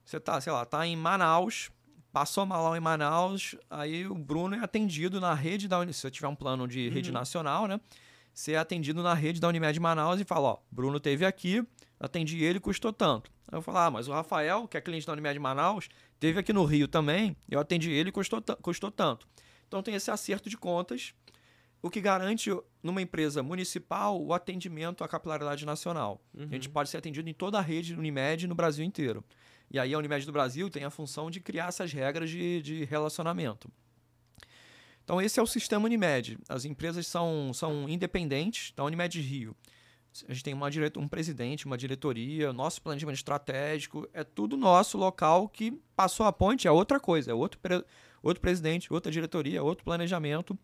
[0.06, 1.69] Você tá, sei lá, tá em Manaus,
[2.12, 5.95] passou mal em Manaus, aí o Bruno é atendido na rede da Unimed.
[5.95, 7.13] Se você tiver um plano de rede uhum.
[7.13, 7.80] nacional, né?
[8.34, 11.63] Você é atendido na rede da Unimed Manaus e fala, ó, Bruno teve aqui,
[11.99, 13.32] atendi ele, custou tanto.
[13.52, 15.88] Aí eu falo, ah, mas o Rafael, que é cliente da Unimed Manaus,
[16.19, 19.28] teve aqui no Rio também, eu atendi ele e custou, custou tanto.
[19.73, 21.15] Então tem esse acerto de contas,
[21.81, 22.51] o que garante
[22.83, 26.21] numa empresa municipal o atendimento à capilaridade nacional.
[26.31, 26.47] Uhum.
[26.51, 29.23] A gente pode ser atendido em toda a rede Unimed no Brasil inteiro.
[29.71, 32.83] E aí a Unimed do Brasil tem a função de criar essas regras de, de
[32.83, 33.67] relacionamento.
[35.03, 36.38] Então esse é o sistema Unimed.
[36.47, 39.55] As empresas são, são independentes da Unimed Rio.
[40.29, 44.99] A gente tem uma direto, um presidente, uma diretoria, nosso planejamento estratégico, é tudo nosso
[44.99, 47.59] local que passou a ponte, é outra coisa, é outro,
[48.23, 50.57] outro presidente, outra diretoria, outro planejamento.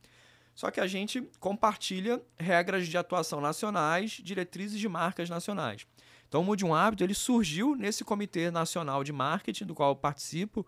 [0.56, 5.86] Só que a gente compartilha regras de atuação nacionais, diretrizes de marcas nacionais.
[6.28, 9.96] Então, o Mude um Hábito ele surgiu nesse Comitê Nacional de Marketing, do qual eu
[9.96, 10.66] participo,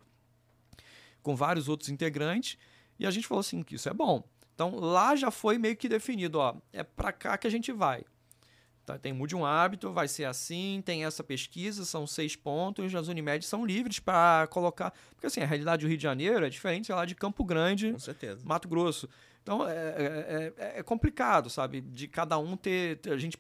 [1.22, 2.58] com vários outros integrantes,
[3.00, 4.24] e a gente falou assim que isso é bom.
[4.54, 8.04] Então, lá já foi meio que definido, ó, é para cá que a gente vai.
[8.86, 13.08] Tá, tem Mude um Hábito, vai ser assim, tem essa pesquisa, são seis pontos, as
[13.08, 14.92] Unimed são livres para colocar...
[15.12, 17.96] Porque, assim, a realidade do Rio de Janeiro é diferente, sei lá, de Campo Grande,
[18.44, 19.08] Mato Grosso.
[19.44, 22.98] Então, é, é, é, é complicado, sabe, de cada um ter...
[22.98, 23.38] ter a gente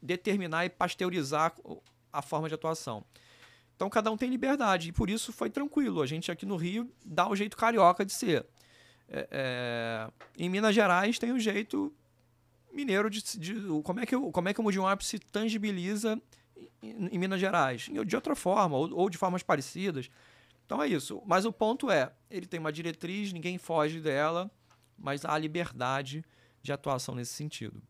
[0.00, 1.52] determinar e pasteurizar
[2.12, 3.04] a forma de atuação.
[3.74, 6.00] Então cada um tem liberdade e por isso foi tranquilo.
[6.00, 8.46] A gente aqui no Rio dá o jeito carioca de ser.
[9.08, 11.92] É, é, em Minas Gerais tem o jeito
[12.76, 16.20] mineiro de, de, como é que como é que o Mudim se tangibiliza
[16.82, 20.10] em, em, Minas Gerais de outra forma ou, ou de formas parecidas.
[20.64, 21.22] Então é isso.
[21.26, 24.50] Mas o ponto é, ele tem uma diretriz, ninguém foge dela,
[24.98, 26.24] mas há liberdade
[26.62, 27.82] de atuação nesse sentido.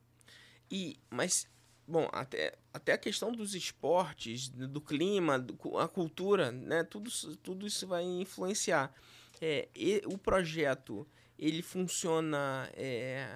[0.70, 1.48] E mas
[1.88, 6.82] Bom, até, até a questão dos esportes, do clima, do, a cultura, né?
[6.82, 8.92] Tudo, tudo isso vai influenciar.
[9.40, 11.06] É, e, o projeto,
[11.38, 13.28] ele funciona é,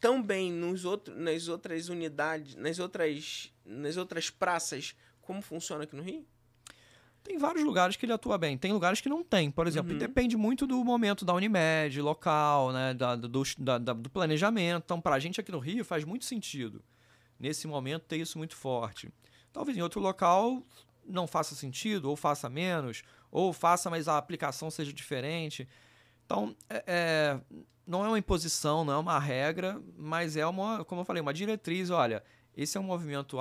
[0.00, 5.96] tão bem nos outro, nas outras unidades, nas outras, nas outras praças, como funciona aqui
[5.96, 6.26] no Rio?
[7.22, 8.56] Tem vários lugares que ele atua bem.
[8.56, 9.50] Tem lugares que não tem.
[9.50, 9.98] Por exemplo, uhum.
[9.98, 12.94] depende muito do momento da Unimed, local, né?
[12.94, 14.84] Da, do, da, do planejamento.
[14.84, 16.84] Então, para a gente aqui no Rio faz muito sentido
[17.38, 19.12] nesse momento, ter isso muito forte.
[19.52, 20.62] Talvez em outro local
[21.04, 25.68] não faça sentido, ou faça menos, ou faça, mas a aplicação seja diferente.
[26.24, 27.40] Então, é, é,
[27.86, 31.32] não é uma imposição, não é uma regra, mas é uma, como eu falei, uma
[31.32, 31.90] diretriz.
[31.90, 32.22] Olha,
[32.56, 33.38] esse é um movimento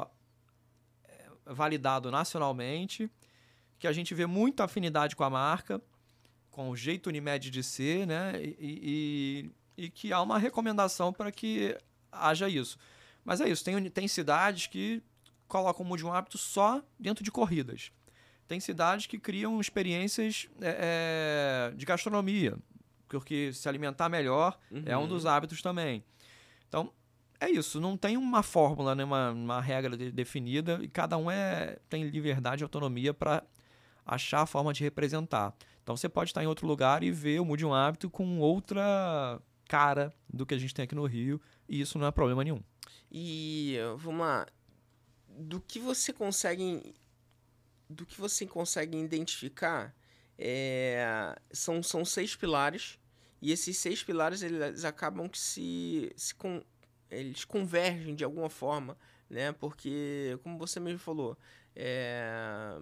[1.03, 3.09] é, validado nacionalmente,
[3.79, 5.81] que a gente vê muita afinidade com a marca,
[6.51, 8.33] com o jeito Unimed de ser, né?
[8.41, 11.77] E, e, e que há uma recomendação para que
[12.11, 12.77] haja isso.
[13.23, 15.01] Mas é isso, tem, tem cidades que
[15.47, 17.91] colocam o um Hábito só dentro de corridas.
[18.47, 22.57] Tem cidades que criam experiências é, é, de gastronomia,
[23.19, 24.83] porque se alimentar melhor uhum.
[24.85, 25.07] é um uhum.
[25.07, 26.03] dos hábitos também.
[26.67, 26.91] Então,
[27.39, 31.29] é isso, não tem uma fórmula, né, uma, uma regra de, definida, e cada um
[31.29, 33.43] é, tem liberdade e autonomia para
[34.05, 35.53] achar a forma de representar.
[35.81, 39.41] Então você pode estar em outro lugar e ver o Mude um Hábito com outra
[39.67, 42.61] cara do que a gente tem aqui no Rio, e isso não é problema nenhum.
[43.11, 44.45] E vamos lá.
[45.27, 46.93] Do que você consegue.
[47.89, 49.93] Do que você consegue identificar
[50.37, 52.99] é, são, são seis pilares.
[53.45, 56.63] E esses seis pilares eles acabam que se, se com,
[57.11, 58.97] eles convergem de alguma forma,
[59.29, 59.51] né?
[59.51, 61.37] Porque, como você mesmo falou,
[61.75, 62.75] é,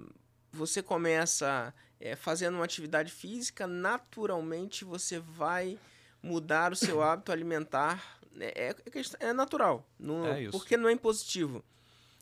[0.54, 5.78] você começa é, fazendo uma atividade física, naturalmente você vai
[6.22, 8.76] mudar o seu hábito alimentar é, é,
[9.20, 9.86] é natural.
[10.00, 11.62] Não, é porque não é impositivo.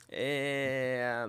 [0.09, 1.27] É...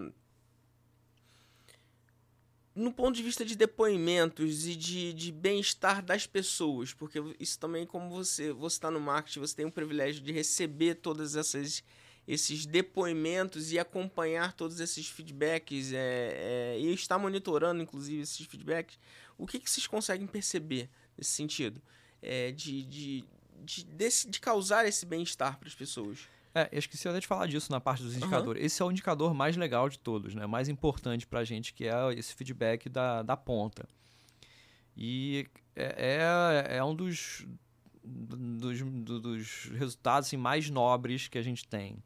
[2.83, 7.87] no ponto de vista de depoimentos e de, de bem-estar das pessoas, porque isso também,
[7.87, 11.83] como você você está no marketing, você tem o privilégio de receber todas essas
[12.27, 18.97] esses depoimentos e acompanhar todos esses feedbacks é, é, e estar monitorando, inclusive, esses feedbacks,
[19.37, 21.83] o que, que vocês conseguem perceber nesse sentido?
[22.23, 23.25] É, de, de,
[23.65, 26.21] de, desse, de causar esse bem-estar para as pessoas?
[26.55, 28.61] É, eu esqueci até de falar disso na parte dos indicadores.
[28.61, 28.67] Uhum.
[28.67, 30.47] Esse é o indicador mais legal de todos, né?
[30.47, 33.89] Mais importante para a gente, que é esse feedback da, da ponta.
[34.97, 37.47] E é, é, é um dos,
[38.05, 42.03] dos, dos resultados assim, mais nobres que a gente tem.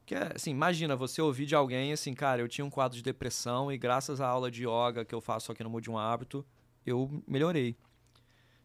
[0.00, 3.70] Porque, assim, imagina você ouvir de alguém assim, cara, eu tinha um quadro de depressão
[3.70, 6.44] e graças à aula de yoga que eu faço aqui no Mude um Hábito,
[6.84, 7.76] eu melhorei.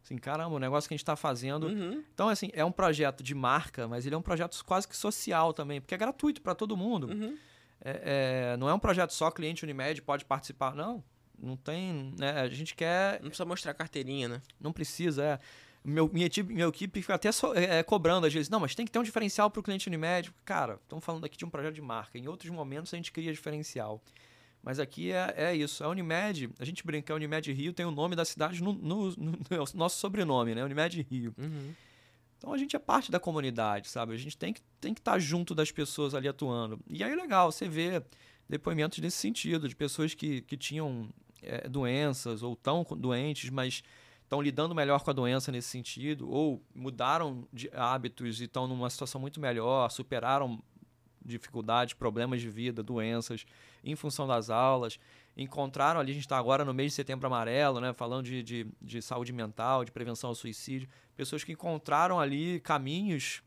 [0.03, 1.67] Assim, caramba, o negócio que a gente está fazendo.
[1.67, 2.03] Uhum.
[2.13, 5.53] Então, assim, é um projeto de marca, mas ele é um projeto quase que social
[5.53, 7.07] também, porque é gratuito para todo mundo.
[7.07, 7.37] Uhum.
[7.79, 10.75] É, é, não é um projeto só cliente Unimed pode participar.
[10.75, 11.01] Não,
[11.39, 12.13] não tem.
[12.19, 12.31] Né?
[12.41, 13.21] A gente quer.
[13.21, 14.41] Não precisa mostrar carteirinha, né?
[14.59, 15.39] Não precisa, é.
[15.85, 18.49] Meu, minha, equipe, minha equipe fica até so, é, é, cobrando às vezes.
[18.49, 20.33] Não, mas tem que ter um diferencial para o cliente Unimed.
[20.45, 22.17] Cara, estamos falando aqui de um projeto de marca.
[22.17, 24.01] Em outros momentos a gente cria diferencial.
[24.63, 25.84] Mas aqui é, é isso.
[25.84, 29.10] A Unimed, a gente brinca, a Unimed Rio tem o nome da cidade no, no,
[29.12, 30.63] no, no nosso sobrenome, né?
[30.63, 31.36] Unimed Rio.
[31.38, 31.73] Uhum.
[32.38, 34.13] Então a gente é parte da comunidade, sabe?
[34.13, 36.80] A gente tem que tem que estar tá junto das pessoas ali atuando.
[36.89, 38.02] E aí é legal, você vê
[38.49, 41.10] depoimentos nesse sentido, de pessoas que, que tinham
[41.41, 43.84] é, doenças ou tão doentes, mas
[44.21, 48.89] estão lidando melhor com a doença nesse sentido, ou mudaram de hábitos e estão numa
[48.89, 50.62] situação muito melhor, superaram
[51.23, 53.45] dificuldades, problemas de vida, doenças,
[53.84, 55.00] em função das aulas.
[55.36, 58.67] Encontraram ali, a gente está agora no mês de setembro amarelo, né, falando de, de,
[58.82, 60.88] de, saúde mental, de prevenção ao suicídio.
[61.15, 63.41] Pessoas que encontraram ali caminhos.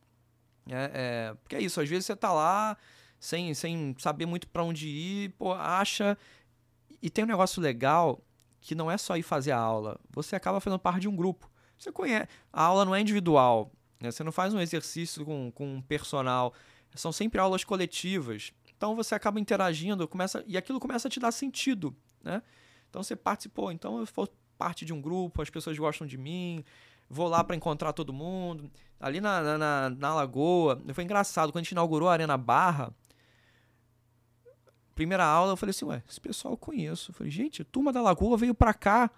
[0.68, 2.76] É, é, porque é isso, às vezes você está lá
[3.20, 6.18] sem, sem saber muito para onde ir, pô, acha.
[7.00, 8.20] E tem um negócio legal
[8.60, 11.48] que não é só ir fazer a aula, você acaba fazendo parte de um grupo.
[11.78, 12.26] Você conhece.
[12.52, 13.70] A aula não é individual,
[14.00, 14.10] né?
[14.10, 16.52] você não faz um exercício com, com um personal
[16.96, 18.52] são sempre aulas coletivas.
[18.76, 22.42] Então você acaba interagindo, começa e aquilo começa a te dar sentido, né?
[22.88, 26.64] Então você participou, então eu for parte de um grupo, as pessoas gostam de mim,
[27.08, 28.70] vou lá para encontrar todo mundo.
[28.98, 32.92] Ali na, na, na, Lagoa, foi engraçado, quando a gente inaugurou a Arena Barra,
[34.94, 37.10] primeira aula, eu falei assim, ué, esse pessoal eu conheço.
[37.10, 39.10] Eu falei, gente, a turma da Lagoa veio para cá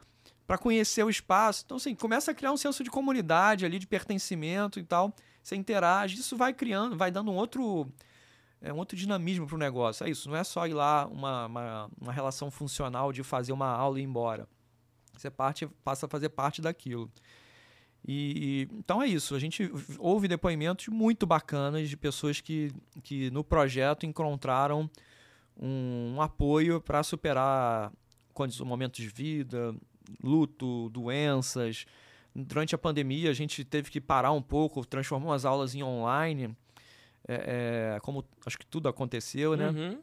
[0.44, 1.62] para conhecer o espaço.
[1.64, 5.14] Então, assim, começa a criar um senso de comunidade ali, de pertencimento e tal
[5.49, 7.90] você interage, isso vai criando, vai dando um outro,
[8.61, 10.07] é, um outro dinamismo para o negócio.
[10.07, 13.68] É isso, não é só ir lá uma, uma, uma, relação funcional de fazer uma
[13.68, 14.49] aula e ir embora.
[15.16, 17.11] Você parte, passa a fazer parte daquilo.
[18.07, 23.42] E, então é isso, a gente ouve depoimentos muito bacanas de pessoas que, que no
[23.42, 24.88] projeto encontraram
[25.57, 27.92] um, um apoio para superar
[28.64, 29.75] momentos de vida,
[30.23, 31.85] luto, doenças,
[32.35, 36.57] durante a pandemia a gente teve que parar um pouco, transformar as aulas em online,
[37.29, 39.69] é, é, como acho que tudo aconteceu, né?
[39.69, 40.03] Uhum.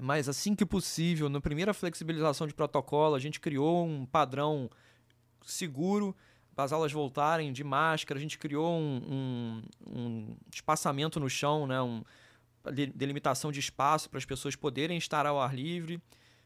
[0.00, 4.70] Mas assim que possível, na primeira flexibilização de protocolo, a gente criou um padrão
[5.44, 6.16] seguro
[6.54, 11.66] para as aulas voltarem de máscara, a gente criou um, um, um espaçamento no chão,
[11.66, 11.80] né?
[11.80, 12.02] Um,
[12.94, 16.00] delimitação de espaço para as pessoas poderem estar ao ar livre,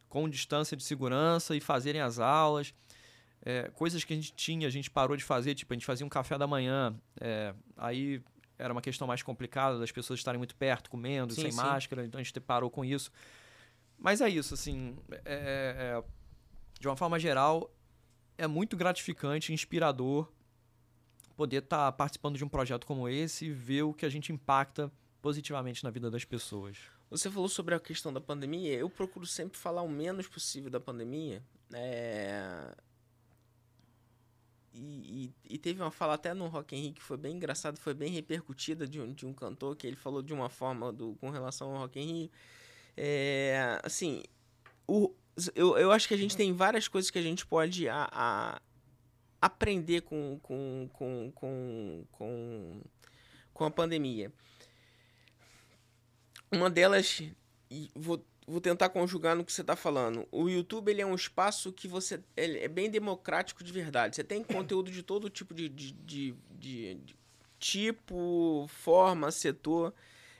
[0.09, 2.73] com distância de segurança e fazerem as aulas.
[3.45, 6.07] É, coisas que a gente tinha, a gente parou de fazer, tipo, a gente fazia
[6.07, 8.23] um café da manhã, é, aí
[8.59, 11.57] era uma questão mais complicada das pessoas estarem muito perto, comendo, sim, sem sim.
[11.57, 13.11] máscara, então a gente parou com isso.
[13.99, 16.05] Mas é isso, assim, é, é,
[16.79, 17.73] de uma forma geral,
[18.37, 20.31] é muito gratificante, inspirador
[21.37, 24.33] poder estar tá participando de um projeto como esse e ver o que a gente
[24.33, 24.90] impacta
[25.21, 26.79] positivamente na vida das pessoas.
[27.11, 28.75] Você falou sobre a questão da pandemia.
[28.75, 31.42] Eu procuro sempre falar o menos possível da pandemia.
[31.73, 32.75] É,
[34.77, 37.95] e, e, e, teve uma fala até no Rock Rio que foi bem engraçado, foi
[37.95, 41.31] bem repercutida de um, de um cantor que ele falou de uma forma do, com
[41.31, 42.31] relação ao Rock Rio.
[42.97, 44.23] É, assim,
[44.87, 45.15] o,
[45.55, 48.61] eu, eu acho que a gente tem várias coisas que a gente pode a, a
[49.41, 52.83] aprender com, com, com, com, com,
[53.53, 54.33] com a pandemia.
[56.53, 57.23] Uma delas,
[57.95, 60.27] vou vou tentar conjugar no que você está falando.
[60.31, 64.17] O YouTube ele é um espaço que você é bem democrático de verdade.
[64.17, 66.99] Você tem conteúdo de todo tipo de, de, de, de,
[67.59, 69.93] tipo, forma, setor.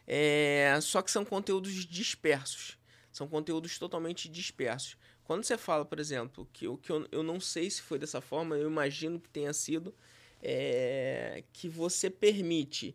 [0.07, 2.79] É, só que são conteúdos dispersos.
[3.13, 4.97] São conteúdos totalmente dispersos.
[5.25, 8.57] Quando você fala, por exemplo, que, que eu, eu não sei se foi dessa forma,
[8.57, 9.93] eu imagino que tenha sido,
[10.41, 12.95] é, que você permite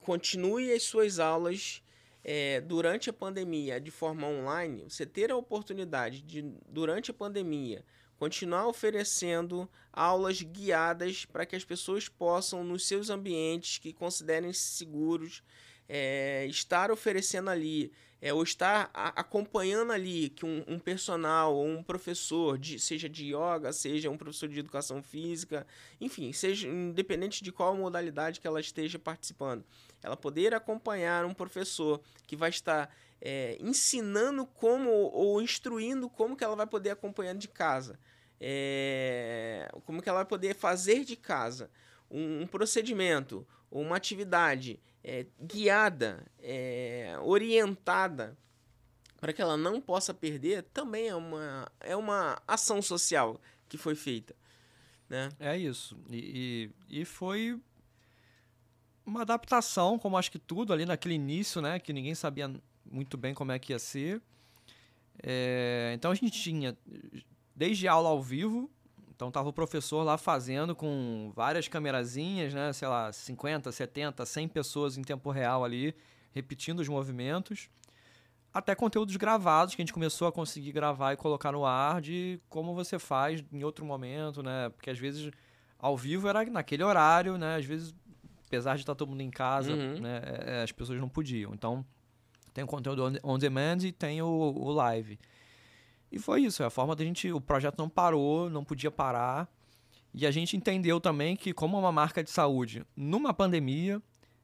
[0.00, 1.82] continue as suas aulas
[2.24, 7.84] é, durante a pandemia de forma online, você ter a oportunidade de, durante a pandemia,
[8.16, 15.42] continuar oferecendo aulas guiadas para que as pessoas possam, nos seus ambientes que considerem seguros,
[15.86, 21.66] é, estar oferecendo ali, é, ou estar a, acompanhando ali que um, um, personal ou
[21.66, 25.66] um professor, de, seja de yoga, seja um professor de educação física,
[26.00, 29.62] enfim, seja independente de qual modalidade que ela esteja participando,
[30.04, 36.44] ela poder acompanhar um professor que vai estar é, ensinando como ou instruindo como que
[36.44, 37.98] ela vai poder acompanhar de casa,
[38.38, 41.70] é, como que ela vai poder fazer de casa
[42.10, 48.36] um, um procedimento ou uma atividade é, guiada, é, orientada
[49.18, 53.40] para que ela não possa perder, também é uma, é uma ação social
[53.70, 54.36] que foi feita.
[55.08, 55.30] Né?
[55.40, 55.96] É isso.
[56.10, 57.58] E, e, e foi
[59.06, 61.78] uma adaptação, como acho que tudo ali naquele início, né?
[61.78, 62.52] Que ninguém sabia
[62.90, 64.22] muito bem como é que ia ser.
[65.22, 66.76] É, então a gente tinha
[67.54, 68.70] desde aula ao vivo,
[69.14, 74.48] então tava o professor lá fazendo com várias camerazinhas, né, sei lá, 50, 70, 100
[74.48, 75.94] pessoas em tempo real ali,
[76.32, 77.70] repetindo os movimentos,
[78.52, 82.40] até conteúdos gravados que a gente começou a conseguir gravar e colocar no ar de
[82.48, 84.68] como você faz em outro momento, né?
[84.70, 85.30] Porque às vezes
[85.78, 87.56] ao vivo era naquele horário, né?
[87.56, 87.94] Às vezes,
[88.54, 90.00] apesar de estar todo mundo em casa, uhum.
[90.00, 91.52] né, é, é, as pessoas não podiam.
[91.52, 91.84] Então,
[92.52, 95.18] tem o conteúdo on demand e tem o, o live.
[96.10, 97.32] E foi isso, é a forma da gente.
[97.32, 99.52] O projeto não parou, não podia parar.
[100.12, 104.00] E a gente entendeu também que, como uma marca de saúde, numa pandemia,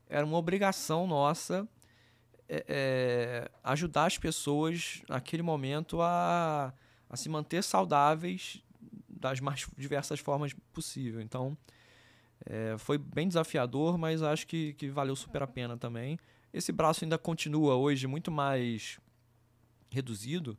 [0.09, 1.69] era uma obrigação nossa
[2.49, 6.75] é, é, ajudar as pessoas naquele momento a,
[7.09, 8.61] a se manter saudáveis
[9.09, 11.21] das mais diversas formas possível.
[11.21, 11.57] Então,
[12.47, 16.19] é, foi bem desafiador, mas acho que, que valeu super a pena também.
[16.53, 18.99] Esse braço ainda continua hoje muito mais
[19.91, 20.59] reduzido,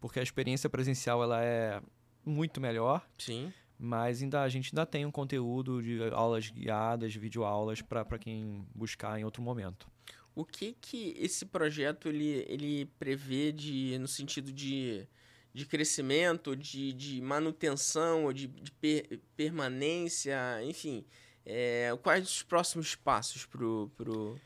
[0.00, 1.80] porque a experiência presencial ela é
[2.24, 3.06] muito melhor.
[3.18, 3.52] Sim.
[3.78, 9.18] Mas ainda a gente ainda tem um conteúdo de aulas guiadas, videoaulas para quem buscar
[9.18, 9.88] em outro momento.
[10.34, 15.06] O que que esse projeto ele, ele prevê de no sentido de,
[15.52, 21.04] de crescimento, de, de manutenção, de, de per, permanência, enfim,
[21.44, 24.40] é, quais os próximos passos pro, pro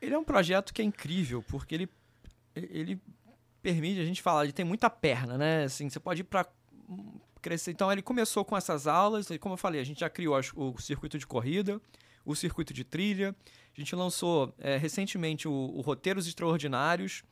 [0.00, 1.88] ele é um projeto que é incrível porque ele
[2.54, 3.00] ele
[3.62, 5.64] permite a gente falar, ele tem muita perna, né?
[5.64, 6.46] Assim, você pode ir para
[7.40, 7.70] crescer.
[7.70, 10.78] Então ele começou com essas aulas, e como eu falei, a gente já criou o
[10.78, 11.80] circuito de corrida,
[12.24, 13.34] o circuito de trilha.
[13.76, 17.22] A gente lançou é, recentemente o, o Roteiros Extraordinários,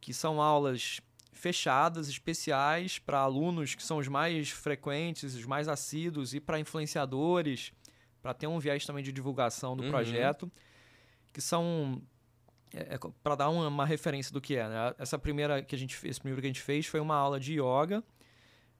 [0.00, 1.00] que são aulas
[1.32, 7.72] fechadas, especiais para alunos que são os mais frequentes, os mais assíduos e para influenciadores,
[8.20, 9.90] para ter um viés também de divulgação do uhum.
[9.90, 10.50] projeto,
[11.32, 12.02] que são
[12.74, 14.94] é, é para dar uma, uma, referência do que é, né?
[14.98, 17.60] Essa primeira que a gente fez, primeiro que a gente fez foi uma aula de
[17.60, 18.02] yoga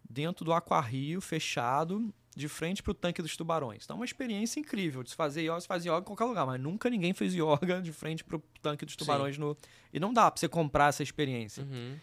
[0.08, 3.84] dentro do aquarrio fechado, de frente para o tanque dos tubarões.
[3.84, 6.46] Então, é uma experiência incrível de se fazer yoga, se faz yoga em qualquer lugar,
[6.46, 9.56] mas nunca ninguém fez yoga de frente para o tanque dos tubarões no
[9.92, 11.64] e não dá para você comprar essa experiência.
[11.64, 11.96] Uhum.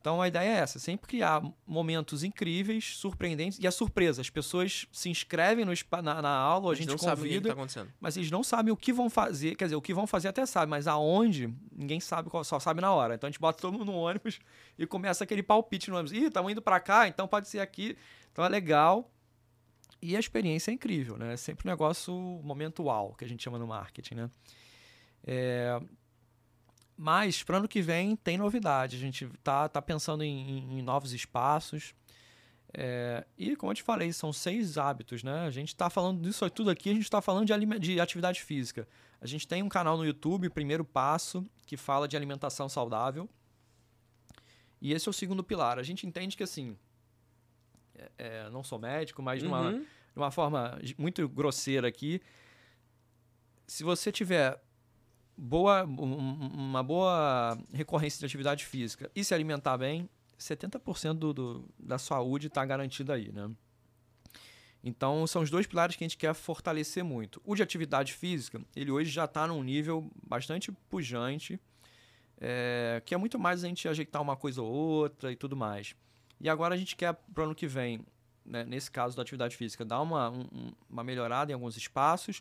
[0.00, 4.20] Então a ideia é essa, sempre criar momentos incríveis, surpreendentes e a surpresa.
[4.20, 8.30] As pessoas se inscrevem no, na, na aula, a gente não convida, tá mas eles
[8.30, 9.56] não sabem o que vão fazer.
[9.56, 12.92] Quer dizer, o que vão fazer até sabe, mas aonde ninguém sabe, só sabe na
[12.92, 13.16] hora.
[13.16, 14.38] Então a gente bota todo mundo no ônibus
[14.78, 16.12] e começa aquele palpite no ônibus.
[16.12, 17.96] Ih, estamos indo para cá, então pode ser aqui.
[18.32, 19.10] Então é legal.
[20.00, 21.32] E a experiência é incrível, né?
[21.32, 24.30] É sempre um negócio momento uau, que a gente chama no marketing, né?
[25.26, 25.80] É,
[27.00, 28.96] mas para ano que vem tem novidade.
[28.96, 31.94] A gente tá, tá pensando em, em, novos espaços.
[32.74, 35.46] É, e como eu te falei, são seis hábitos, né?
[35.46, 38.86] A gente está falando disso tudo aqui, a gente está falando de, de atividade física.
[39.20, 43.28] A gente tem um canal no YouTube, Primeiro Passo, que fala de alimentação saudável.
[44.80, 45.78] E esse é o segundo pilar.
[45.78, 46.76] A gente entende que assim.
[47.94, 49.48] É, é, não sou médico, mas uhum.
[49.48, 52.20] de, uma, de uma forma muito grosseira aqui.
[53.68, 54.60] Se você tiver
[55.38, 61.98] boa, uma boa recorrência de atividade física e se alimentar bem, 70% do, do, da
[61.98, 63.48] saúde está garantida aí, né?
[64.82, 67.40] Então, são os dois pilares que a gente quer fortalecer muito.
[67.44, 71.60] O de atividade física, ele hoje já está num nível bastante pujante,
[72.40, 75.94] é, que é muito mais a gente ajeitar uma coisa ou outra e tudo mais.
[76.40, 78.04] E agora a gente quer, para o ano que vem,
[78.44, 82.40] né, nesse caso da atividade física, dar uma, um, uma melhorada em alguns espaços,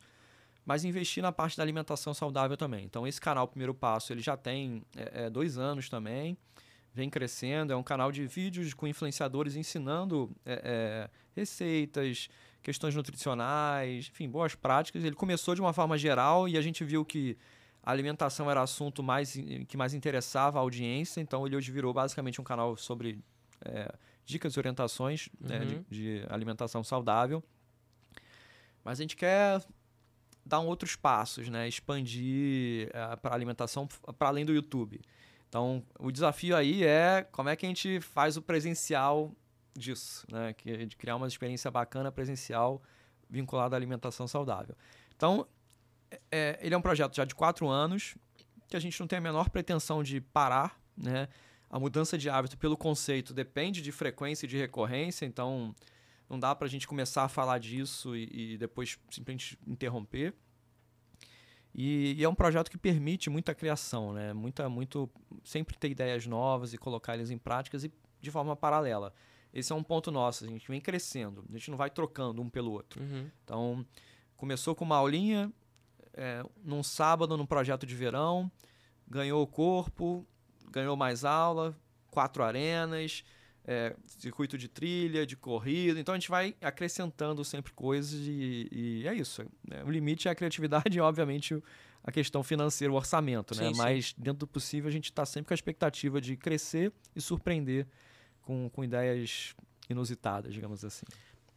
[0.67, 2.83] mas investir na parte da alimentação saudável também.
[2.83, 6.37] Então, esse canal Primeiro Passo, ele já tem é, é, dois anos também,
[6.93, 12.27] vem crescendo, é um canal de vídeos com influenciadores ensinando é, é, receitas,
[12.61, 15.05] questões nutricionais, enfim, boas práticas.
[15.05, 17.37] Ele começou de uma forma geral e a gente viu que
[17.81, 19.37] a alimentação era assunto mais,
[19.69, 23.23] que mais interessava a audiência, então ele hoje virou basicamente um canal sobre
[23.63, 23.89] é,
[24.25, 25.47] dicas e orientações uhum.
[25.47, 25.85] né, de, uhum.
[25.89, 27.41] de, alimentação saudável.
[28.83, 29.61] Mas a gente quer
[30.47, 31.67] dar outros passos, né?
[31.67, 33.87] expandir é, para alimentação
[34.17, 35.01] para além do YouTube.
[35.47, 39.33] Então, o desafio aí é como é que a gente faz o presencial
[39.73, 40.53] disso, né?
[40.53, 42.81] Que, de criar uma experiência bacana presencial
[43.29, 44.75] vinculada à alimentação saudável.
[45.15, 45.47] Então,
[46.31, 48.15] é, ele é um projeto já de quatro anos,
[48.67, 51.29] que a gente não tem a menor pretensão de parar, né?
[51.69, 55.75] A mudança de hábito pelo conceito depende de frequência e de recorrência, então
[56.29, 60.33] não dá para a gente começar a falar disso e, e depois simplesmente interromper.
[61.73, 64.33] E, e, é um projeto que permite muita criação, né?
[64.33, 65.09] Muita, muito,
[65.43, 69.13] sempre ter ideias novas e colocar elas em práticas e de forma paralela.
[69.53, 72.49] Esse é um ponto nosso, a gente vem crescendo, a gente não vai trocando um
[72.49, 73.01] pelo outro.
[73.01, 73.29] Uhum.
[73.43, 73.85] Então,
[74.35, 75.51] começou com uma aulinha,
[76.13, 78.51] é, num sábado, num projeto de verão,
[79.07, 80.25] ganhou o corpo,
[80.69, 81.75] ganhou mais aula,
[82.09, 83.23] quatro arenas,
[83.67, 85.99] é, circuito de trilha, de corrida.
[85.99, 89.45] Então a gente vai acrescentando sempre coisas e, e é isso.
[89.67, 89.83] Né?
[89.83, 91.61] O limite é a criatividade e, obviamente,
[92.03, 93.67] a questão financeira, o orçamento, né?
[93.67, 97.19] Sim, Mas, dentro do possível, a gente está sempre com a expectativa de crescer e
[97.19, 97.85] surpreender
[98.41, 99.53] com, com ideias
[99.89, 101.05] inusitadas, digamos assim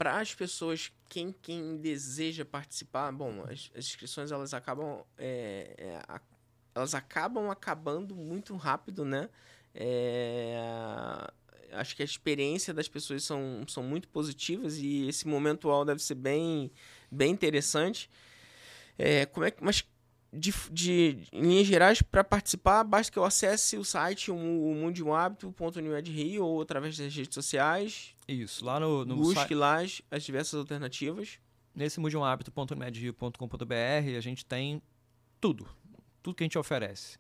[0.00, 6.02] para as pessoas, quem, quem deseja participar, bom, as, as inscrições elas acabam, é, é,
[6.08, 6.18] a,
[6.74, 9.28] elas acabam acabando muito rápido, né?
[9.74, 10.58] É,
[11.73, 16.14] acho que a experiência das pessoas são, são muito positivas e esse momento deve ser
[16.14, 16.71] bem,
[17.11, 18.11] bem interessante.
[18.99, 19.85] É, como é, mas
[20.33, 24.93] de, de, em linhas gerais, para participar, basta que eu acesse o site o, o
[26.41, 28.14] ou através das redes sociais.
[28.29, 29.55] Isso, lá no, no Busque site...
[29.55, 31.39] lá as, as diversas alternativas.
[31.75, 34.81] Nesse mundiumhabito.newedrio.com.br a gente tem
[35.41, 35.66] tudo,
[36.23, 37.18] tudo que a gente oferece.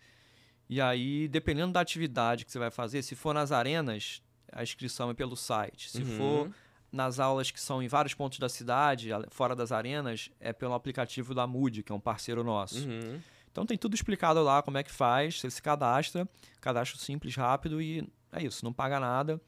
[0.68, 4.22] E aí, dependendo da atividade que você vai fazer, se for nas arenas,
[4.52, 5.90] a inscrição é pelo site.
[5.90, 6.16] Se uhum.
[6.16, 6.50] for
[6.92, 11.34] nas aulas que são em vários pontos da cidade, fora das arenas, é pelo aplicativo
[11.34, 12.88] da Mood, que é um parceiro nosso.
[12.88, 13.20] Uhum.
[13.50, 16.28] Então tem tudo explicado lá como é que faz, você se cadastra,
[16.60, 19.40] cadastro simples, rápido e é isso, não paga nada,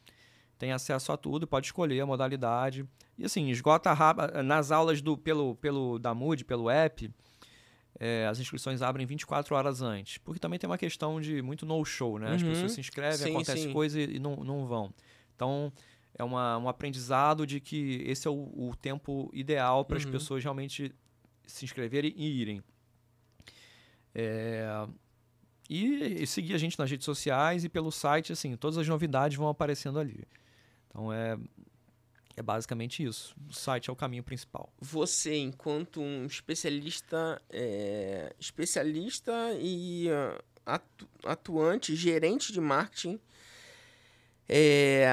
[0.59, 2.85] tem acesso a tudo, pode escolher a modalidade.
[3.17, 7.11] E assim, esgota rápido, nas aulas do, pelo, pelo, da Mood, pelo app,
[8.05, 12.19] é, as inscrições abrem 24 horas antes, porque também tem uma questão de muito no-show,
[12.19, 12.35] né?
[12.35, 12.49] As uhum.
[12.49, 13.73] pessoas se inscrevem, sim, acontece sim.
[13.73, 14.93] coisa e não, não vão.
[15.37, 15.73] Então,
[16.19, 20.11] é uma, um aprendizado de que esse é o, o tempo ideal para as uhum.
[20.11, 20.93] pessoas realmente
[21.47, 22.65] se inscreverem e irem.
[24.13, 24.67] É,
[25.71, 29.39] e, e, seguir a gente nas redes sociais e pelo site, assim, todas as novidades
[29.39, 30.25] vão aparecendo ali.
[30.89, 31.39] Então é,
[32.37, 33.35] é basicamente isso.
[33.49, 34.73] O site é o caminho principal.
[34.81, 40.09] Você, enquanto um especialista, é, especialista e
[40.65, 43.21] atu, atuante, gerente de marketing,
[44.49, 45.09] é,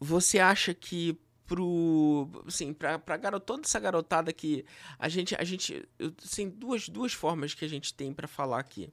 [0.00, 4.66] você acha que pro assim para para toda essa garotada que
[4.98, 5.88] a gente a gente
[6.22, 8.92] assim duas duas formas que a gente tem para falar aqui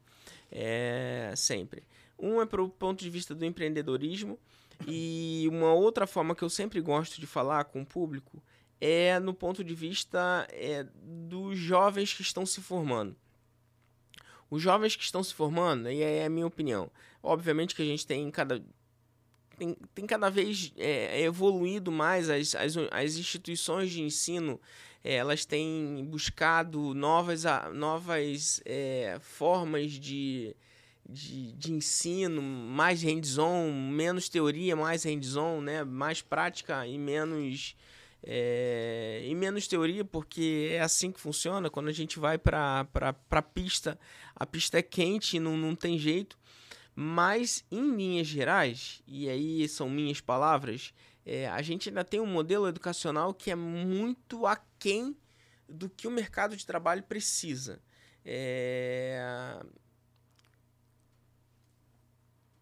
[0.49, 1.83] é sempre
[2.17, 4.39] um é pro ponto de vista do empreendedorismo
[4.87, 8.41] e uma outra forma que eu sempre gosto de falar com o público
[8.79, 13.15] é no ponto de vista é, dos jovens que estão se formando.
[14.49, 16.91] Os jovens que estão se formando e é a minha opinião
[17.25, 18.63] obviamente que a gente tem cada
[19.57, 24.59] tem, tem cada vez é, evoluído mais as, as, as instituições de ensino
[25.03, 30.55] é, elas têm buscado novas, novas é, formas de,
[31.07, 35.83] de, de, ensino, mais hands-on, menos teoria, mais hands-on, né?
[35.83, 37.75] mais prática e menos,
[38.23, 41.69] é, e menos teoria, porque é assim que funciona.
[41.69, 42.87] Quando a gente vai para
[43.29, 43.99] a pista,
[44.35, 46.37] a pista é quente, não, não tem jeito.
[46.95, 50.93] Mas, em linhas gerais, e aí são minhas palavras,
[51.25, 55.15] é, a gente ainda tem um modelo educacional que é muito aquém
[55.67, 57.81] do que o mercado de trabalho precisa.
[58.23, 59.59] É...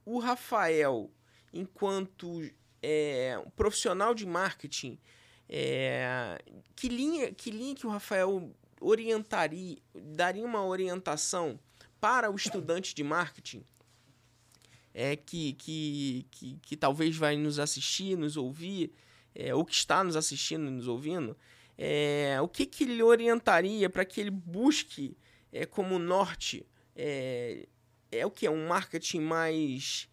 [0.06, 1.10] O Rafael,
[1.54, 2.50] enquanto
[2.82, 4.98] é, um profissional de marketing,
[5.48, 6.42] é,
[6.76, 8.52] que, linha, que linha que o Rafael
[8.82, 11.60] orientaria, daria uma orientação
[12.00, 13.64] para o estudante de marketing
[14.94, 18.94] é, que, que, que, que, talvez vai nos assistir, nos ouvir,
[19.34, 21.36] é, ou que está nos assistindo e nos ouvindo,
[21.78, 25.18] é, o que, que ele orientaria para que ele busque
[25.52, 26.66] é, como norte?
[26.96, 27.68] É,
[28.16, 28.48] é o que?
[28.48, 30.08] Um marketing mais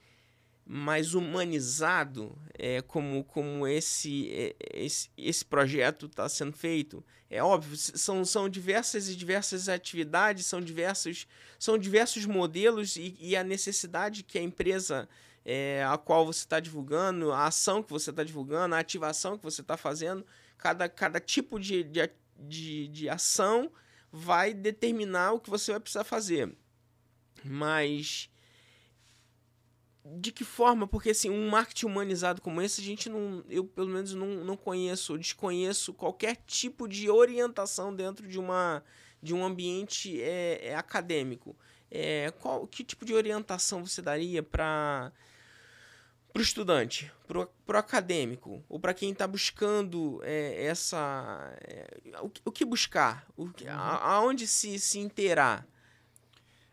[0.73, 7.05] mais humanizado, é, como, como esse, é, esse, esse projeto está sendo feito.
[7.29, 11.27] É óbvio, são, são diversas e diversas atividades, são diversos,
[11.59, 15.09] são diversos modelos e, e a necessidade que a empresa
[15.45, 19.43] é, a qual você está divulgando, a ação que você está divulgando, a ativação que
[19.43, 20.25] você está fazendo,
[20.57, 23.73] cada, cada tipo de, de, de, de ação
[24.13, 26.55] vai determinar o que você vai precisar fazer.
[27.45, 28.31] Mas
[30.05, 30.87] de que forma?
[30.87, 34.57] Porque assim, um marketing humanizado como esse, a gente não, eu pelo menos não, não
[34.57, 38.83] conheço, desconheço qualquer tipo de orientação dentro de uma
[39.23, 41.55] de um ambiente é, é acadêmico.
[41.91, 45.13] É, qual que tipo de orientação você daria para
[46.33, 51.53] para o estudante, para o acadêmico, ou para quem está buscando é, essa.
[51.61, 53.27] É, o, o, que buscar?
[53.37, 53.53] O, uhum.
[53.69, 55.67] a, aonde se, se inteirar?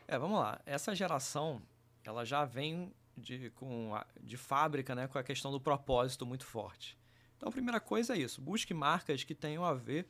[0.08, 0.62] É, vamos lá.
[0.66, 1.62] Essa geração
[2.04, 6.46] ela já vem de, com a, de fábrica né, com a questão do propósito muito
[6.46, 6.98] forte.
[7.36, 10.08] Então, a primeira coisa é isso: busque marcas que tenham a ver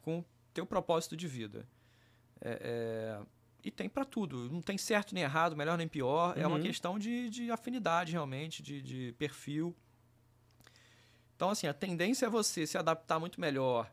[0.00, 0.24] com o
[0.54, 1.68] teu propósito de vida.
[2.40, 2.58] É,
[3.20, 3.26] é,
[3.64, 4.50] e tem para tudo.
[4.50, 6.36] Não tem certo nem errado, melhor nem pior.
[6.36, 6.42] Uhum.
[6.42, 6.62] É uma uhum.
[6.62, 9.74] questão de, de afinidade, realmente, de, de perfil.
[11.36, 13.92] Então, assim, a tendência é você se adaptar muito melhor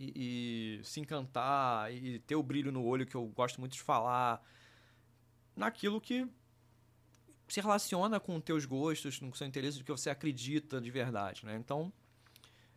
[0.00, 3.82] e, e, se encantar e ter o brilho no olho, que eu gosto muito de
[3.82, 4.42] falar,
[5.54, 6.26] naquilo que
[7.46, 11.54] se relaciona com teus gostos, com seu interesse, do que você acredita de verdade, né?
[11.56, 11.92] Então,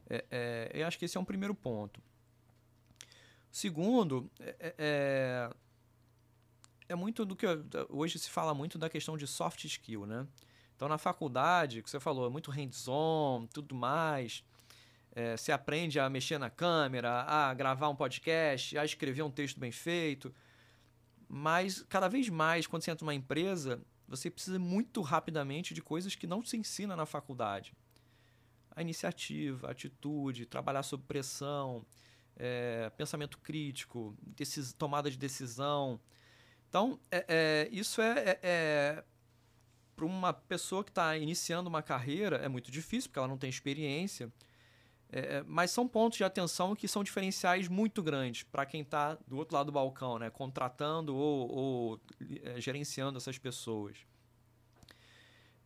[0.10, 2.02] é, é, eu acho que esse é um primeiro ponto.
[3.50, 5.50] Segundo, é, é, é,
[6.90, 7.46] é muito do que
[7.88, 10.28] hoje se fala muito da questão de soft skill, né?
[10.76, 14.44] Então, na faculdade, que você falou, é muito hands-on, tudo mais.
[15.16, 19.60] É, você aprende a mexer na câmera, a gravar um podcast, a escrever um texto
[19.60, 20.34] bem feito.
[21.30, 26.16] Mas, cada vez mais, quando você entra numa empresa, você precisa muito rapidamente de coisas
[26.16, 27.74] que não se ensina na faculdade.
[28.76, 31.86] A iniciativa, a atitude, trabalhar sob pressão,
[32.36, 36.00] é, pensamento crítico, decis, tomada de decisão.
[36.70, 39.04] Então, é, é, isso é, é, é
[39.96, 43.50] para uma pessoa que está iniciando uma carreira, é muito difícil, porque ela não tem
[43.50, 44.32] experiência.
[45.16, 49.16] É, é, mas são pontos de atenção que são diferenciais muito grandes para quem está
[49.28, 50.32] do outro lado do balcão, né?
[50.32, 52.02] contratando ou, ou
[52.42, 53.96] é, gerenciando essas pessoas.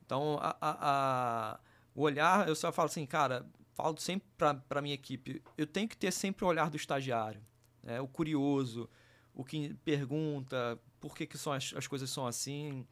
[0.06, 1.60] Então, a, a, a,
[1.96, 5.88] o olhar, eu só falo assim, cara, falo sempre para a minha equipe, eu tenho
[5.88, 7.42] que ter sempre o olhar do estagiário,
[7.82, 8.02] né?
[8.02, 8.90] o curioso,
[9.34, 12.86] o que pergunta por que, que são as, as coisas são assim.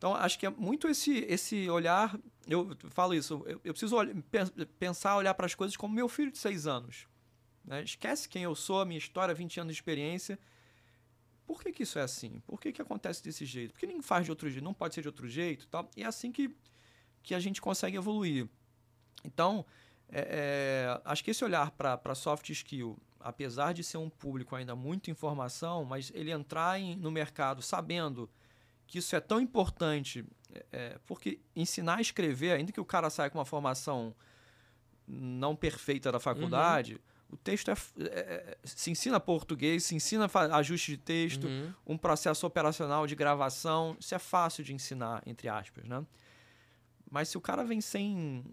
[0.00, 2.18] Então, acho que é muito esse, esse olhar.
[2.48, 4.14] Eu falo isso, eu, eu preciso olhar,
[4.78, 7.06] pensar, olhar para as coisas como meu filho de seis anos.
[7.62, 7.82] Né?
[7.82, 10.38] Esquece quem eu sou, a minha história, 20 anos de experiência.
[11.46, 12.40] Por que, que isso é assim?
[12.46, 13.72] Por que, que acontece desse jeito?
[13.74, 14.64] Por que ninguém faz de outro jeito?
[14.64, 15.68] Não pode ser de outro jeito?
[15.68, 15.90] Tal?
[15.94, 16.56] E é assim que,
[17.22, 18.48] que a gente consegue evoluir.
[19.22, 19.66] Então,
[20.08, 24.74] é, é, acho que esse olhar para soft skill, apesar de ser um público ainda
[24.74, 28.30] muito informação, mas ele entrar em, no mercado sabendo
[28.90, 33.08] que isso é tão importante, é, é, porque ensinar a escrever, ainda que o cara
[33.08, 34.12] saia com uma formação
[35.06, 37.34] não perfeita da faculdade, uhum.
[37.34, 41.72] o texto é, é, é se ensina português, se ensina ajuste de texto, uhum.
[41.86, 46.04] um processo operacional de gravação, isso é fácil de ensinar, entre aspas, né?
[47.08, 48.44] Mas se o cara vem sem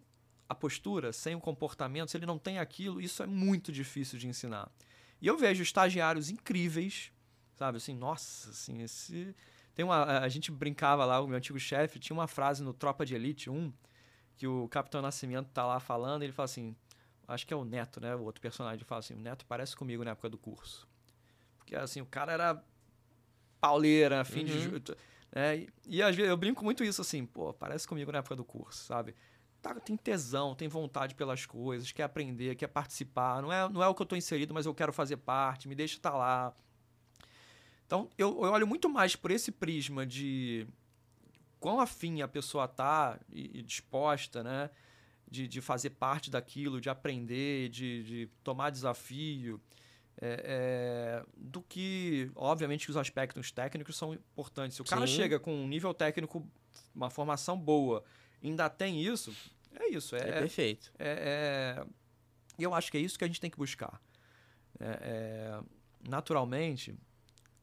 [0.47, 4.27] a postura, sem o comportamento, se ele não tem aquilo, isso é muito difícil de
[4.27, 4.71] ensinar.
[5.19, 7.11] E eu vejo estagiários incríveis,
[7.55, 9.35] sabe, assim, nossa, assim, esse
[9.77, 13.05] tem uma, a gente brincava lá, o meu antigo chefe tinha uma frase no Tropa
[13.05, 13.71] de Elite 1,
[14.35, 16.75] que o Capitão Nascimento tá lá falando, e ele fala assim,
[17.27, 20.03] acho que é o Neto, né, o outro personagem, fala assim, o Neto parece comigo
[20.03, 20.87] na época do curso.
[21.59, 22.63] Porque, assim, o cara era
[23.61, 24.79] pauleira, fim uhum.
[24.79, 24.95] de...
[25.31, 28.35] Né, e, e às vezes eu brinco muito isso, assim, pô, parece comigo na época
[28.35, 29.13] do curso, sabe?
[29.61, 33.43] Tá, tem tesão, tem vontade pelas coisas, quer aprender, quer participar.
[33.43, 35.75] Não é, não é o que eu estou inserido, mas eu quero fazer parte, me
[35.75, 36.53] deixa estar tá lá.
[37.87, 40.67] Então, eu, eu olho muito mais por esse prisma de
[41.57, 44.69] quão afim a pessoa tá e, e disposta, né?
[45.29, 49.59] De, de fazer parte daquilo, de aprender, de, de tomar desafio.
[50.19, 54.75] É, é, do que, obviamente, os aspectos técnicos são importantes.
[54.75, 56.45] Se o cara chega com um nível técnico,
[56.93, 58.03] uma formação boa,
[58.43, 59.33] ainda tem isso,
[59.79, 60.15] é isso.
[60.15, 60.91] É, é perfeito.
[60.97, 61.85] É,
[62.57, 64.01] e eu acho que é isso que a gente tem que buscar.
[64.79, 65.59] É, é,
[66.09, 66.95] naturalmente,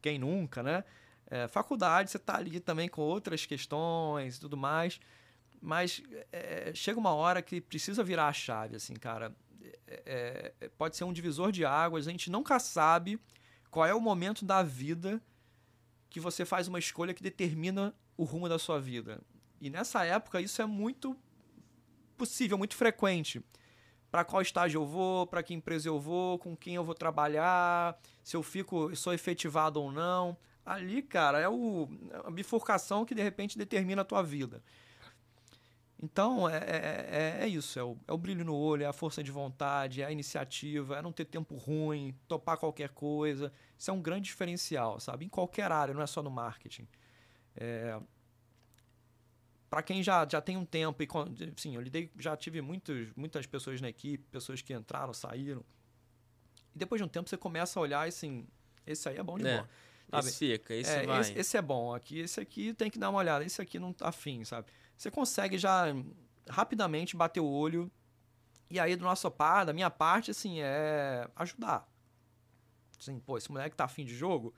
[0.05, 0.83] quem nunca, né?
[1.25, 4.99] É, faculdade, você está ali também com outras questões e tudo mais,
[5.59, 9.35] mas é, chega uma hora que precisa virar a chave, assim, cara.
[9.87, 13.19] É, é, pode ser um divisor de águas, a gente nunca sabe
[13.71, 15.19] qual é o momento da vida
[16.07, 19.19] que você faz uma escolha que determina o rumo da sua vida.
[19.59, 21.17] E nessa época isso é muito
[22.15, 23.43] possível, muito frequente.
[24.15, 27.99] Para qual estágio eu vou, para que empresa eu vou, com quem eu vou trabalhar,
[28.23, 30.37] se eu fico, sou efetivado ou não.
[30.65, 31.89] Ali, cara, é o,
[32.23, 34.63] a bifurcação que de repente determina a tua vida.
[36.01, 37.77] Então, é, é, é, é isso.
[37.77, 40.97] É o, é o brilho no olho, é a força de vontade, é a iniciativa,
[40.97, 43.51] é não ter tempo ruim, topar qualquer coisa.
[43.77, 45.25] Isso é um grande diferencial, sabe?
[45.25, 46.87] Em qualquer área, não é só no marketing.
[49.69, 51.07] Para quem já, já tem um tempo e
[51.57, 55.63] sim, eu lidei, já tive muitos, muitas pessoas na equipe, pessoas que entraram, saíram.
[56.73, 58.47] E depois de um tempo você começa a olhar e assim,
[58.85, 59.55] esse aí é bom de é.
[59.55, 59.69] boa.
[60.09, 60.27] Sabe?
[60.27, 61.21] Esse fica, esse é, vai.
[61.21, 63.91] Esse, esse, é bom, aqui, esse aqui tem que dar uma olhada, esse aqui não
[63.91, 64.67] tá afim, sabe?
[64.97, 65.85] Você consegue já
[66.47, 67.91] rapidamente bater o olho.
[68.69, 71.87] E aí, do nosso par, da minha parte, assim, é ajudar.
[72.99, 74.53] Assim, pô, esse moleque tá afim de jogo,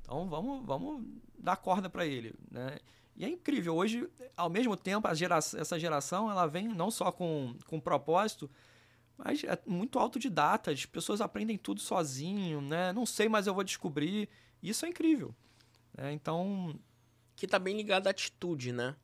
[0.00, 1.04] então vamos, vamos
[1.38, 2.78] dar corda para ele, né?
[3.16, 4.06] E é incrível, hoje,
[4.36, 8.50] ao mesmo tempo, essa geração, ela vem não só com, com propósito,
[9.16, 12.92] mas é muito autodidata, as pessoas aprendem tudo sozinho, né?
[12.92, 14.28] Não sei, mas eu vou descobrir.
[14.62, 15.34] Isso é incrível.
[15.96, 16.12] Né?
[16.12, 16.78] Então.
[17.34, 18.94] Que tá bem ligado à atitude, né?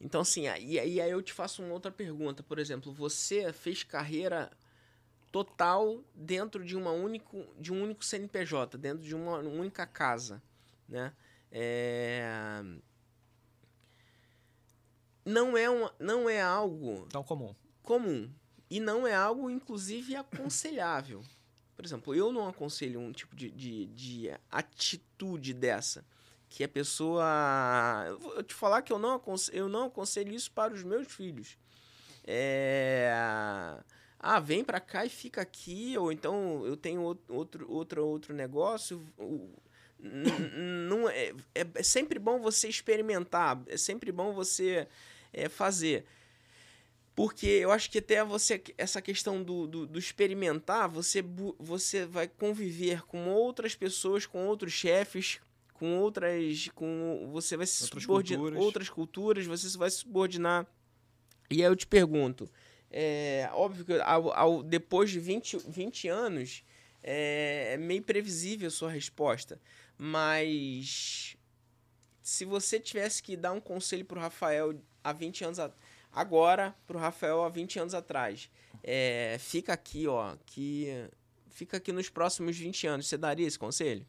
[0.00, 2.42] Então, assim, aí, aí eu te faço uma outra pergunta.
[2.42, 4.50] Por exemplo, você fez carreira
[5.32, 10.42] total dentro de, uma único, de um único CNPJ, dentro de uma, uma única casa,
[10.88, 11.12] né?
[11.50, 12.62] É...
[15.28, 17.06] Não, é um, não é algo...
[17.10, 17.54] Tão comum.
[17.82, 18.30] Comum.
[18.70, 21.22] E não é algo, inclusive, aconselhável.
[21.76, 26.04] Por exemplo, eu não aconselho um tipo de, de, de atitude dessa.
[26.50, 27.24] Que a pessoa.
[28.08, 31.06] Eu vou te falar que eu não aconselho, eu não aconselho isso para os meus
[31.06, 31.58] filhos.
[32.26, 33.12] É.
[34.18, 39.06] Ah, vem para cá e fica aqui, ou então eu tenho outro, outro, outro negócio.
[40.00, 44.88] Não é, é sempre bom você experimentar, é sempre bom você
[45.32, 46.04] é, fazer.
[47.14, 51.20] Porque eu acho que até você, essa questão do, do, do, experimentar, você,
[51.58, 55.40] você vai conviver com outras pessoas, com outros chefes,
[55.74, 56.68] com outras.
[56.74, 58.38] com Você vai se outras subordinar.
[58.38, 58.64] Culturas.
[58.64, 60.64] Outras culturas, você vai se subordinar.
[61.50, 62.48] E aí eu te pergunto.
[62.90, 66.62] É óbvio que ao, ao, depois de 20, 20 anos
[67.02, 69.60] é, é meio previsível a sua resposta.
[69.96, 71.36] Mas
[72.22, 76.74] se você tivesse que dar um conselho para o Rafael há 20 anos atrás agora
[76.86, 78.50] pro Rafael há 20 anos atrás.
[78.82, 81.08] É, fica aqui, ó, que
[81.50, 83.06] fica aqui nos próximos 20 anos.
[83.06, 84.06] Você daria esse conselho?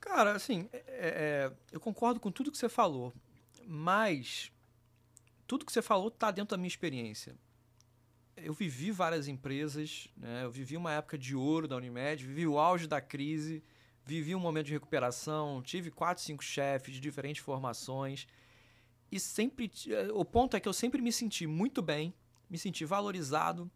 [0.00, 3.12] Cara, assim, é, é, eu concordo com tudo que você falou,
[3.66, 4.50] mas
[5.46, 7.34] tudo que você falou tá dentro da minha experiência.
[8.36, 10.44] Eu vivi várias empresas, né?
[10.44, 13.62] eu vivi uma época de ouro da Unimed, vivi o auge da crise,
[14.02, 18.26] vivi um momento de recuperação, tive quatro, cinco chefes de diferentes formações.
[19.10, 19.70] E sempre.
[19.88, 22.14] Eh, o ponto é que eu sempre me senti muito bem,
[22.48, 23.70] me senti valorizado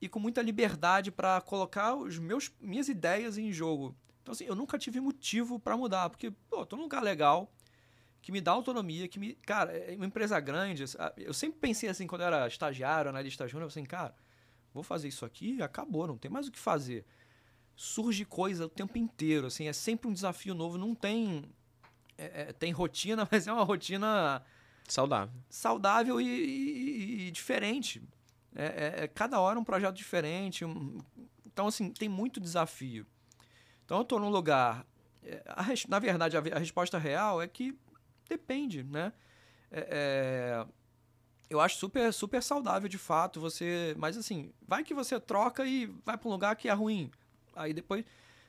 [0.00, 3.96] e com muita liberdade para colocar os meus minhas ideias em jogo.
[4.22, 7.52] Então, assim, eu nunca tive motivo para mudar, porque, pô, tô num lugar legal,
[8.20, 9.34] que me dá autonomia, que me.
[9.34, 10.84] Cara, é uma empresa grande.
[11.16, 14.14] Eu sempre pensei assim, quando eu era estagiário, analista júnior, assim, cara,
[14.72, 17.04] vou fazer isso aqui acabou, não tem mais o que fazer.
[17.74, 21.44] Surge coisa o tempo inteiro, assim, é sempre um desafio novo, não tem.
[22.16, 24.42] É, é, tem rotina, mas é uma rotina
[24.88, 25.34] Saudável.
[25.48, 28.02] Saudável e, e, e diferente.
[28.54, 30.64] É, é, é, cada hora um projeto diferente.
[30.64, 30.98] Um,
[31.46, 33.06] então, assim, tem muito desafio.
[33.84, 34.86] Então, eu estou num lugar.
[35.22, 37.76] É, a, na verdade, a, a, resposta real é que
[38.28, 39.12] depende, né?
[39.70, 40.66] É, é,
[41.48, 43.94] eu acho super, super saudável de fato você.
[43.98, 47.10] Mas, assim, vai que você troca e vai para um lugar que é ruim.
[47.54, 48.04] Aí depois.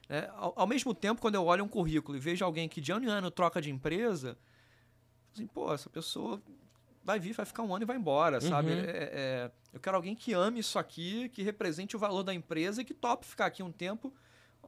[0.09, 0.29] Né?
[0.35, 3.05] Ao, ao mesmo tempo, quando eu olho um currículo e vejo alguém que de ano
[3.05, 4.37] em ano troca de empresa
[5.33, 6.41] assim, pô, essa pessoa
[7.03, 8.49] vai vir, vai ficar um ano e vai embora, uhum.
[8.49, 8.71] sabe?
[8.71, 12.81] É, é, eu quero alguém que ame isso aqui, que represente o valor da empresa
[12.81, 14.13] e que tope ficar aqui um tempo.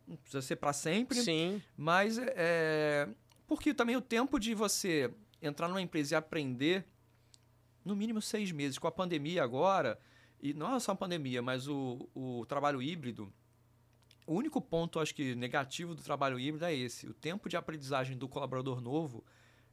[0.08, 1.22] Não precisa ser para sempre.
[1.22, 1.62] Sim.
[1.78, 3.08] Mas é,
[3.48, 5.12] porque também o tempo de você
[5.42, 6.86] entrar numa empresa e aprender,
[7.84, 8.78] no mínimo seis meses.
[8.78, 9.98] Com a pandemia agora,
[10.42, 13.32] e não é só a pandemia, mas o, o trabalho híbrido,
[14.28, 17.08] o único ponto, acho que, negativo do trabalho híbrido é esse.
[17.08, 19.24] O tempo de aprendizagem do colaborador novo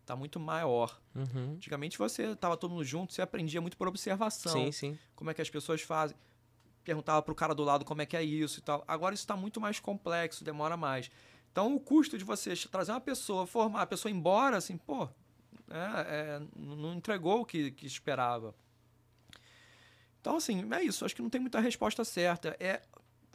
[0.05, 1.01] tá muito maior.
[1.15, 1.55] Uhum.
[1.55, 4.53] Antigamente você tava todo mundo junto, você aprendia muito por observação.
[4.53, 4.99] Sim, sim.
[5.15, 6.17] Como é que as pessoas fazem.
[6.85, 8.85] Perguntava pro cara do lado como é que é isso e tal.
[8.89, 11.11] Agora isso está muito mais complexo, demora mais.
[11.51, 15.09] Então o custo de você trazer uma pessoa, formar a pessoa embora, assim, pô,
[15.71, 18.55] é, é, não entregou o que, que esperava.
[20.21, 21.05] Então, assim, é isso.
[21.05, 22.57] Acho que não tem muita resposta certa.
[22.61, 22.83] É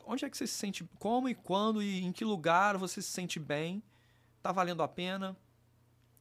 [0.05, 3.11] onde é que você se sente, como e quando e em que lugar você se
[3.11, 3.83] sente bem,
[4.41, 5.35] tá valendo a pena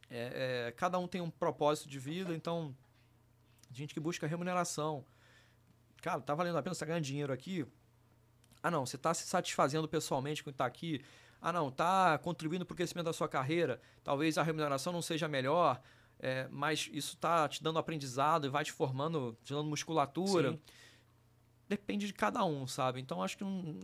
[0.09, 2.77] É, é, cada um tem um propósito de vida, então,
[3.73, 5.05] gente que busca remuneração.
[6.01, 7.67] Cara, tá valendo a pena você ganhar dinheiro aqui?
[8.63, 11.05] Ah, não, você está se satisfazendo pessoalmente com estar tá aqui?
[11.41, 13.81] Ah, não, está contribuindo para o crescimento da sua carreira?
[14.03, 15.81] Talvez a remuneração não seja melhor,
[16.19, 20.53] é, mas isso está te dando aprendizado e vai te formando, te dando musculatura.
[20.53, 20.61] Sim.
[21.69, 23.01] Depende de cada um, sabe?
[23.01, 23.81] Então, acho que um,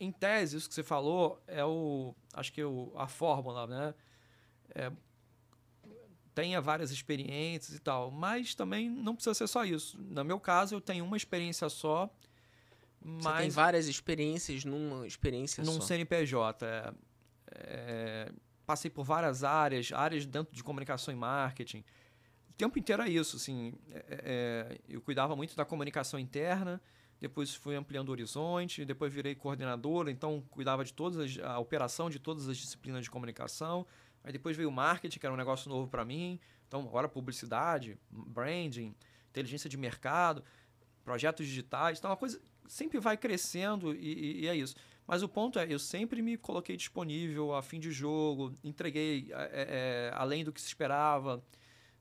[0.00, 2.14] em tese, isso que você falou é o.
[2.32, 3.94] Acho que o, a fórmula, né?
[4.74, 4.90] É,
[6.34, 9.98] tenha várias experiências e tal, mas também não precisa ser só isso.
[9.98, 12.10] No meu caso, eu tenho uma experiência só.
[13.00, 15.78] Mas Você tem várias experiências numa experiência num só.
[15.78, 16.66] Num CNPJ.
[16.66, 16.94] É,
[17.54, 18.32] é,
[18.66, 21.84] passei por várias áreas, áreas dentro de comunicação e marketing.
[22.50, 23.74] O tempo inteiro é isso, assim.
[23.90, 26.80] É, é eu cuidava muito da comunicação interna,
[27.20, 32.10] depois fui ampliando o horizonte, depois virei coordenador, então cuidava de todas as, a operação
[32.10, 33.86] de todas as disciplinas de comunicação.
[34.24, 36.40] Aí depois veio o marketing, que era um negócio novo para mim.
[36.66, 38.94] Então agora publicidade, branding,
[39.28, 40.42] inteligência de mercado,
[41.04, 41.98] projetos digitais.
[41.98, 44.74] Então a coisa sempre vai crescendo e, e é isso.
[45.06, 50.10] Mas o ponto é, eu sempre me coloquei disponível a fim de jogo, entreguei é,
[50.10, 51.44] é, além do que se esperava.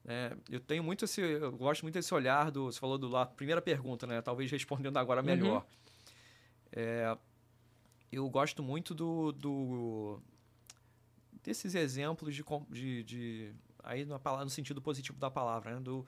[0.06, 3.26] É, eu tenho muito esse, eu gosto muito desse olhar do, você falou do lá,
[3.26, 4.22] primeira pergunta, né?
[4.22, 5.28] Talvez respondendo agora uhum.
[5.28, 5.62] melhor.
[5.62, 5.68] Uhum.
[6.72, 7.18] É,
[8.10, 10.22] eu gosto muito do, do
[11.44, 15.80] desses exemplos de, de, de aí no, no, sentido positivo da palavra, né?
[15.82, 16.06] do,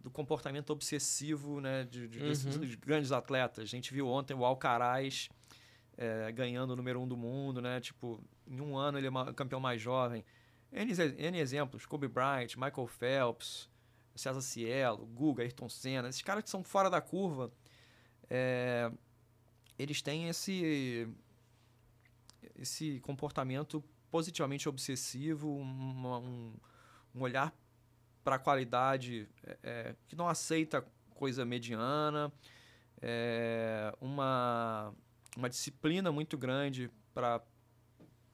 [0.00, 1.84] do comportamento obsessivo, né?
[1.84, 2.28] De, de, uhum.
[2.28, 3.64] desses grandes atletas.
[3.64, 5.28] A gente viu ontem o Alcaraz
[5.96, 7.80] é, ganhando o número um do mundo, né?
[7.80, 10.24] Tipo, em um ano ele é o campeão mais jovem.
[10.72, 13.68] N, N exemplos, Kobe Bryant, Michael Phelps,
[14.14, 17.50] César Cielo, Guga, Ayrton Senna, esses caras que são fora da curva,
[18.30, 18.90] é,
[19.78, 21.08] eles têm esse,
[22.56, 26.54] esse comportamento positivamente obsessivo, uma, um,
[27.14, 27.52] um, olhar
[28.24, 30.84] para a qualidade é, é, que não aceita
[31.14, 32.32] coisa mediana,
[33.00, 34.94] é, uma,
[35.36, 37.42] uma disciplina muito grande para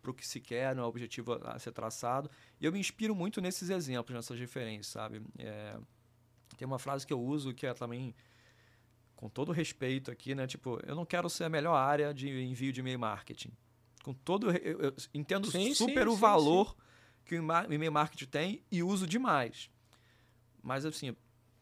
[0.04, 2.30] para o que se quer, no né, objetivo a ser traçado.
[2.60, 5.22] E eu me inspiro muito nesses exemplos, nessas referências, sabe?
[5.38, 5.78] É,
[6.58, 8.14] tem uma frase que eu uso que é também,
[9.16, 10.46] com todo respeito aqui, né?
[10.46, 13.50] Tipo, eu não quero ser a melhor área de envio de e-mail marketing.
[14.04, 14.52] Com todo...
[14.52, 16.76] Eu, eu entendo sim, super sim, o sim, valor
[17.24, 17.38] que o
[17.70, 19.68] e-mail marketing tem e uso demais.
[20.62, 21.16] Mas, assim,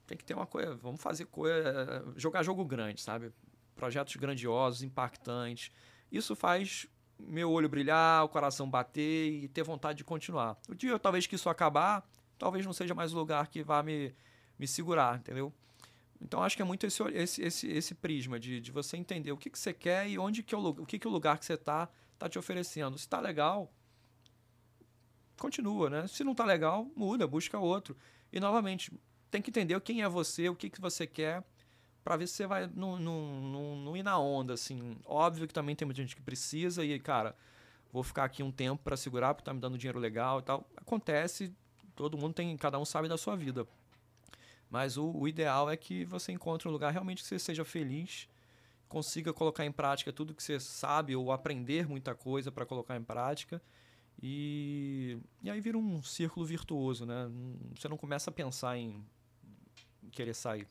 [0.06, 0.74] tem que ter uma coisa...
[0.74, 2.04] Vamos fazer coisa...
[2.16, 3.32] Jogar jogo grande, sabe?
[3.74, 5.70] Projetos grandiosos, impactantes.
[6.10, 6.86] Isso faz
[7.18, 10.58] meu olho brilhar, o coração bater e ter vontade de continuar.
[10.68, 12.06] O dia talvez que isso acabar,
[12.38, 14.14] talvez não seja mais o lugar que vá me,
[14.58, 15.52] me segurar, entendeu?
[16.20, 19.36] Então acho que é muito esse, esse, esse, esse prisma de, de você entender o
[19.36, 21.44] que, que você quer e onde que é o, o que, que o lugar que
[21.44, 21.88] você está
[22.22, 22.96] está te oferecendo.
[22.96, 23.72] Se está legal,
[25.38, 26.06] continua, né?
[26.06, 27.96] Se não está legal, muda, busca outro.
[28.32, 28.92] E novamente,
[29.30, 31.44] tem que entender quem é você, o que, que você quer
[32.04, 34.96] para ver se você vai não, não, não, ir na onda, assim.
[35.04, 37.36] Óbvio que também tem muita gente que precisa e, cara,
[37.92, 40.68] vou ficar aqui um tempo para segurar porque tá me dando dinheiro legal e tal.
[40.76, 41.54] Acontece,
[41.94, 43.66] todo mundo tem, cada um sabe da sua vida.
[44.68, 48.28] Mas o, o ideal é que você encontre um lugar realmente que você seja feliz,
[48.92, 53.02] consiga colocar em prática tudo que você sabe ou aprender muita coisa para colocar em
[53.02, 53.60] prática.
[54.22, 57.30] E, e aí vira um círculo virtuoso, né?
[57.74, 59.04] Você não começa a pensar em
[60.12, 60.68] querer sair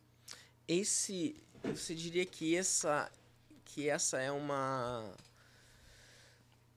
[0.71, 3.11] esse você diria que essa
[3.65, 5.13] que essa é uma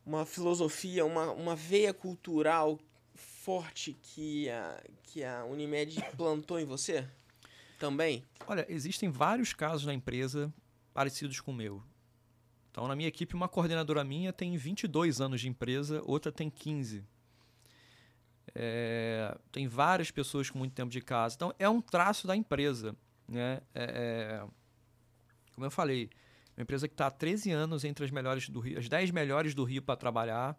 [0.05, 2.79] uma filosofia, uma, uma veia cultural
[3.15, 7.09] forte que a, que a Unimed plantou em você?
[7.79, 8.23] Também?
[8.47, 10.53] Olha, existem vários casos na empresa
[10.95, 11.83] parecidos com o meu.
[12.71, 17.05] Então, na minha equipe, uma coordenadora minha tem 22 anos de empresa, outra tem 15.
[18.55, 21.35] É, tem várias pessoas com muito tempo de casa.
[21.35, 22.97] Então, é um traço da empresa.
[23.29, 23.61] Né?
[23.75, 24.47] É, é,
[25.55, 26.11] como eu falei,
[26.57, 29.55] uma empresa que está há 13 anos entre as melhores do Rio, as 10 melhores
[29.55, 30.57] do Rio para trabalhar.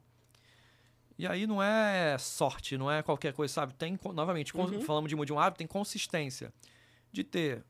[1.18, 3.74] E aí não é sorte, não é qualquer coisa, sabe?
[3.74, 4.82] Tem, novamente, uhum.
[4.82, 6.54] falamos de um hábito, tem consistência
[7.12, 7.64] de ter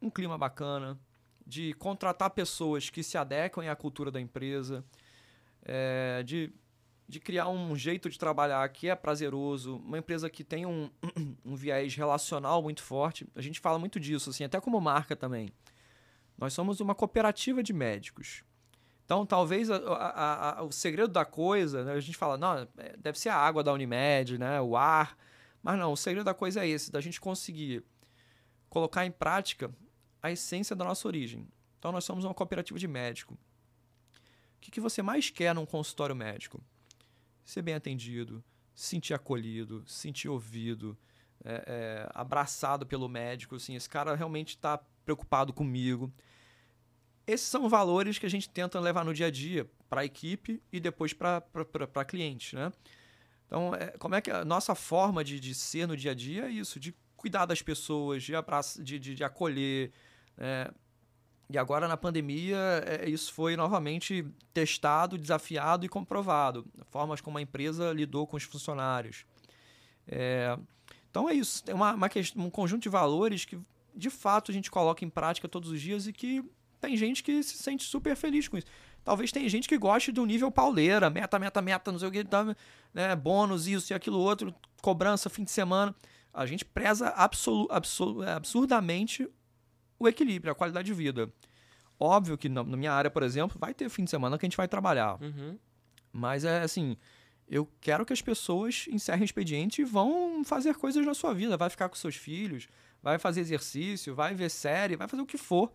[0.00, 0.98] um clima bacana,
[1.46, 4.84] de contratar pessoas que se adequem à cultura da empresa,
[5.64, 6.52] é, de,
[7.08, 10.90] de criar um jeito de trabalhar que é prazeroso, uma empresa que tem um,
[11.44, 13.26] um viés relacional muito forte.
[13.34, 15.50] A gente fala muito disso, assim, até como marca também.
[16.38, 18.42] Nós somos uma cooperativa de médicos.
[19.04, 22.96] Então, talvez a, a, a, o segredo da coisa, né, a gente fala, não, é,
[22.96, 25.16] deve ser a água da Unimed, né, o ar.
[25.62, 27.84] Mas não, o segredo da coisa é esse, da gente conseguir
[28.68, 29.70] colocar em prática
[30.22, 31.48] a essência da nossa origem.
[31.78, 33.34] Então, nós somos uma cooperativa de médico.
[33.34, 36.62] O que, que você mais quer num consultório médico?
[37.44, 38.42] Ser bem atendido,
[38.74, 40.96] se sentir acolhido, se sentir ouvido,
[41.44, 46.12] é, é, abraçado pelo médico, assim, esse cara realmente está preocupado comigo.
[47.26, 50.62] Esses são valores que a gente tenta levar no dia a dia para a equipe
[50.72, 52.72] e depois para cliente, né?
[53.46, 56.46] Então, é, como é que a nossa forma de, de ser no dia a dia
[56.46, 59.92] é isso, de cuidar das pessoas, de, abraço, de, de, de acolher.
[60.36, 60.68] Né?
[61.50, 62.56] E agora, na pandemia,
[62.86, 64.24] é, isso foi novamente
[64.54, 66.66] testado, desafiado e comprovado.
[66.88, 69.26] Formas como a empresa lidou com os funcionários.
[70.08, 70.58] É,
[71.10, 71.62] então, é isso.
[71.62, 73.58] Tem uma, uma questão, um conjunto de valores que,
[73.94, 76.42] de fato, a gente coloca em prática todos os dias e que
[76.80, 78.66] tem gente que se sente super feliz com isso.
[79.04, 82.24] Talvez tenha gente que goste do nível pauleira, meta, meta, meta, não sei o que,
[82.94, 85.94] né, bônus, isso e aquilo outro, cobrança, fim de semana.
[86.32, 89.28] A gente preza absolu, absurdamente
[90.02, 91.32] o equilíbrio, a qualidade de vida.
[91.98, 94.48] Óbvio que na, na, minha área, por exemplo, vai ter fim de semana que a
[94.48, 95.20] gente vai trabalhar.
[95.22, 95.58] Uhum.
[96.12, 96.96] Mas é assim,
[97.48, 101.56] eu quero que as pessoas encerrem o expediente e vão fazer coisas na sua vida.
[101.56, 102.68] Vai ficar com seus filhos,
[103.02, 105.72] vai fazer exercício, vai ver série, vai fazer o que for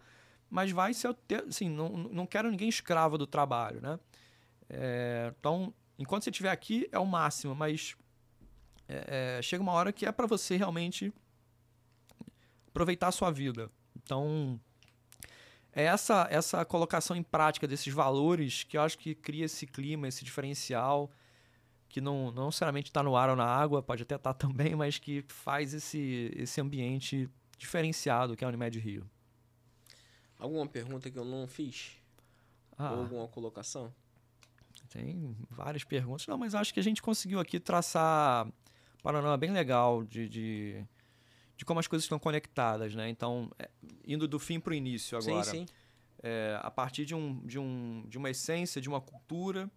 [0.50, 1.16] mas vai ser
[1.48, 4.00] assim, não, não quero ninguém escravo do trabalho, né?
[4.70, 7.96] É, então, enquanto você estiver aqui é o máximo, mas
[8.88, 11.14] é, é chega uma hora que é para você realmente
[12.68, 13.70] aproveitar a sua vida.
[14.08, 14.58] Então,
[15.74, 20.08] é essa essa colocação em prática desses valores que eu acho que cria esse clima,
[20.08, 21.12] esse diferencial
[21.90, 24.76] que não, não necessariamente está no ar ou na água, pode até estar tá também,
[24.76, 29.10] mas que faz esse, esse ambiente diferenciado que é a Unimed Rio.
[30.40, 31.98] Alguma pergunta que eu não fiz?
[32.78, 33.94] Ah, Ou alguma colocação?
[34.90, 36.28] Tem várias perguntas.
[36.28, 40.86] Não, mas acho que a gente conseguiu aqui traçar um panorama bem legal de, de,
[41.58, 43.10] de como as coisas estão conectadas, né?
[43.10, 43.70] Então, é,
[44.06, 45.44] indo do fim para o início agora.
[45.44, 45.74] Sim, sim.
[46.22, 49.70] É, a partir de, um, de, um, de uma essência, de uma cultura,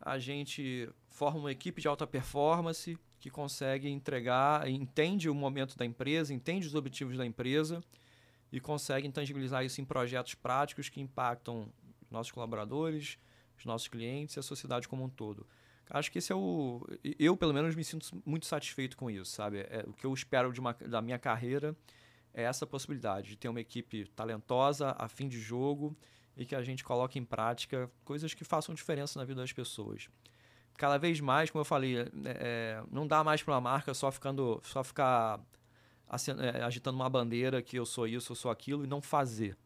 [0.00, 5.84] a gente forma uma equipe de alta performance que consegue entregar, entende o momento da
[5.84, 7.82] empresa, entende os objetivos da empresa
[8.52, 11.72] e conseguem tangibilizar isso em projetos práticos que impactam
[12.10, 13.18] nossos colaboradores,
[13.58, 15.46] os nossos clientes e a sociedade como um todo.
[15.90, 16.86] Acho que esse é o.
[17.18, 19.60] Eu, pelo menos, me sinto muito satisfeito com isso, sabe?
[19.60, 21.74] É, o que eu espero de uma, da minha carreira
[22.34, 25.96] é essa possibilidade de ter uma equipe talentosa, a fim de jogo
[26.36, 30.08] e que a gente coloque em prática coisas que façam diferença na vida das pessoas.
[30.76, 34.12] Cada vez mais, como eu falei, é, é não dá mais para uma marca só
[34.12, 35.40] ficando, só ficar
[36.38, 39.56] é, agitando uma bandeira que eu sou isso, eu sou aquilo, e não fazer.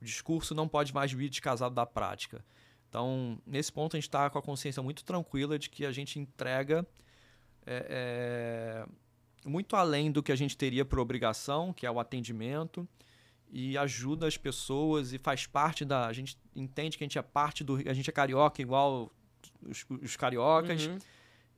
[0.00, 2.44] O discurso não pode mais vir descasado da prática.
[2.88, 6.18] Então, nesse ponto, a gente está com a consciência muito tranquila de que a gente
[6.18, 6.86] entrega
[7.66, 8.86] é,
[9.44, 12.88] é, muito além do que a gente teria por obrigação, que é o atendimento,
[13.50, 16.06] e ajuda as pessoas e faz parte da.
[16.06, 17.76] A gente entende que a gente é parte do.
[17.88, 19.12] A gente é carioca igual
[19.62, 20.86] os, os cariocas.
[20.86, 20.98] Uhum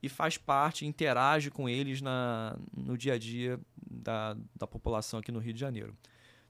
[0.02, 5.30] e faz parte, interage com eles na, no dia a dia da, da população aqui
[5.30, 5.96] no Rio de Janeiro.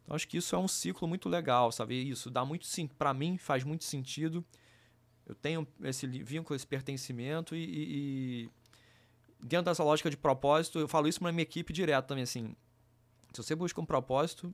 [0.03, 1.95] Então acho que isso é um ciclo muito legal, sabe?
[2.09, 4.45] Isso dá muito sim, para mim faz muito sentido.
[5.31, 8.51] Eu tenho esse vínculo, esse pertencimento e, e, e,
[9.41, 12.57] dentro dessa lógica de propósito, eu falo isso para minha equipe direto também assim.
[13.33, 14.53] Se você busca um propósito,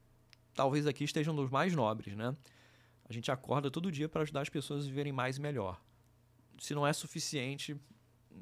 [0.53, 2.37] talvez aqui esteja um dos mais nobres, né?
[3.09, 5.81] A gente acorda todo dia para ajudar as pessoas a viverem mais e melhor.
[6.59, 7.75] Se não é suficiente,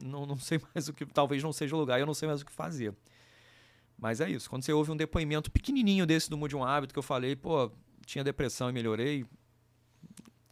[0.02, 2.40] não, não sei mais o que, talvez não seja o lugar, eu não sei mais
[2.40, 2.92] o que fazer.
[3.96, 4.50] Mas é isso.
[4.50, 7.70] Quando você ouve um depoimento pequenininho desse do Mude um Hábito que eu falei, pô,
[8.04, 9.24] tinha depressão e melhorei,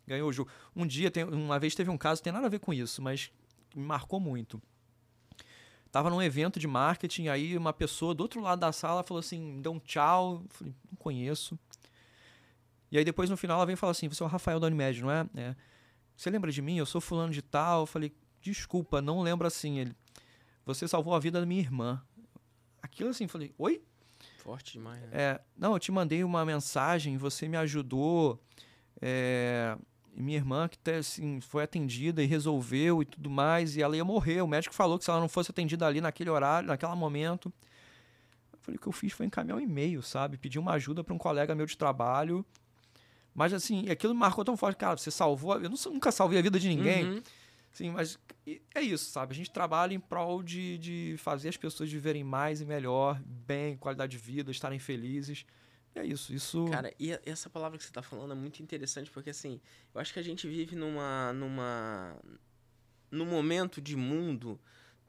[0.07, 0.51] ganhou o jogo.
[0.75, 3.31] Um dia, tem, uma vez teve um caso, tem nada a ver com isso, mas
[3.75, 4.61] me marcou muito.
[5.91, 9.61] Tava num evento de marketing, aí uma pessoa do outro lado da sala falou assim,
[9.61, 11.59] deu um tchau, eu falei, não conheço.
[12.91, 14.67] E aí depois no final ela vem e fala assim, você é o Rafael da
[14.67, 15.27] Unimed, não é?
[15.35, 15.57] é?
[16.17, 16.77] Você lembra de mim?
[16.77, 17.81] Eu sou fulano de tal.
[17.81, 19.79] Eu falei, desculpa, não lembro assim.
[19.79, 19.97] Ele,
[20.65, 22.03] você salvou a vida da minha irmã.
[22.81, 23.83] Aquilo assim, falei, oi?
[24.39, 25.09] Forte demais, né?
[25.13, 28.43] É, não, eu te mandei uma mensagem, você me ajudou.
[29.01, 29.77] É,
[30.15, 34.43] minha irmã que assim, foi atendida e resolveu e tudo mais, e ela ia morrer.
[34.43, 37.53] O médico falou que se ela não fosse atendida ali naquele horário, naquele momento.
[38.53, 40.37] Eu falei, o que eu fiz foi encaminhar um e-mail, sabe?
[40.37, 42.45] Pedir uma ajuda para um colega meu de trabalho.
[43.35, 45.59] Mas assim, aquilo me marcou tão forte, cara, você salvou.
[45.61, 47.05] Eu nunca salvei a vida de ninguém.
[47.05, 47.23] Uhum.
[47.73, 48.19] Sim, mas
[48.75, 49.33] é isso, sabe?
[49.33, 53.79] A gente trabalha em prol de, de fazer as pessoas viverem mais e melhor, bem,
[53.79, 55.47] qualidade de vida, estarem felizes.
[55.95, 56.65] É isso, isso.
[56.71, 59.61] Cara, e essa palavra que você está falando é muito interessante porque assim,
[59.95, 62.17] eu acho que a gente vive numa numa
[63.11, 64.59] num momento de mundo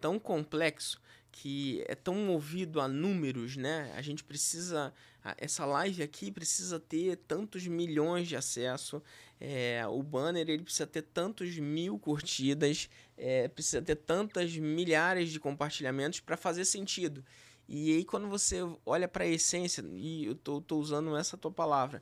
[0.04, 1.00] tão complexo,
[1.32, 3.92] que é tão movido a números, né?
[3.96, 4.94] A gente precisa.
[5.38, 9.02] Essa live aqui precisa ter tantos milhões de acesso.
[9.40, 15.40] É, o banner ele precisa ter tantos mil curtidas, é, precisa ter tantas milhares de
[15.40, 17.24] compartilhamentos para fazer sentido.
[17.68, 21.52] E aí, quando você olha para a essência, e eu tô, tô usando essa tua
[21.52, 22.02] palavra,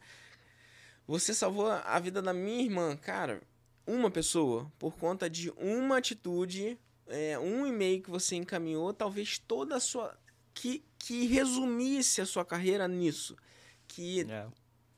[1.07, 3.41] você salvou a vida da minha irmã, cara.
[3.85, 9.75] Uma pessoa, por conta de uma atitude, é, um e-mail que você encaminhou, talvez toda
[9.75, 10.17] a sua.
[10.53, 13.35] Que, que resumisse a sua carreira nisso.
[13.87, 14.47] Que é.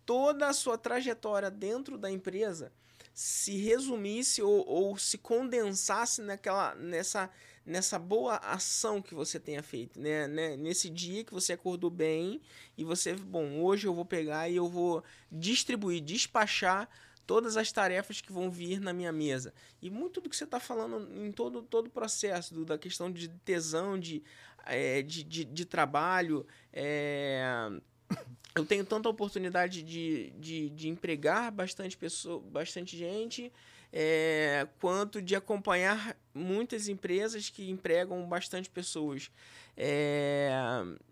[0.06, 2.72] toda a sua trajetória dentro da empresa
[3.14, 7.30] se resumisse ou, ou se condensasse naquela, nessa,
[7.66, 10.28] nessa boa ação que você tenha feito, né?
[10.28, 10.58] né?
[10.58, 12.42] Nesse dia que você acordou bem
[12.78, 16.90] e você, bom, hoje eu vou pegar e eu vou distribuir, despachar
[17.26, 19.54] todas as tarefas que vão vir na minha mesa.
[19.82, 23.12] E muito do que você está falando em todo, todo o processo, do, da questão
[23.12, 24.24] de tesão, de,
[24.66, 27.70] é, de, de, de, trabalho, é,
[28.56, 33.52] eu tenho tanta oportunidade de, de, de empregar bastante, pessoa, bastante gente,
[33.92, 39.30] é, quanto de acompanhar muitas empresas que empregam bastante pessoas.
[39.78, 40.52] É,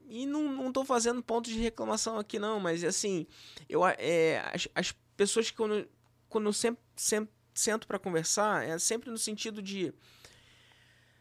[0.09, 3.25] e não estou fazendo pontos de reclamação aqui, não, mas assim,
[3.69, 5.87] eu, é, as, as pessoas que quando,
[6.27, 9.93] quando eu sempre, sempre sento para conversar, é sempre no sentido de,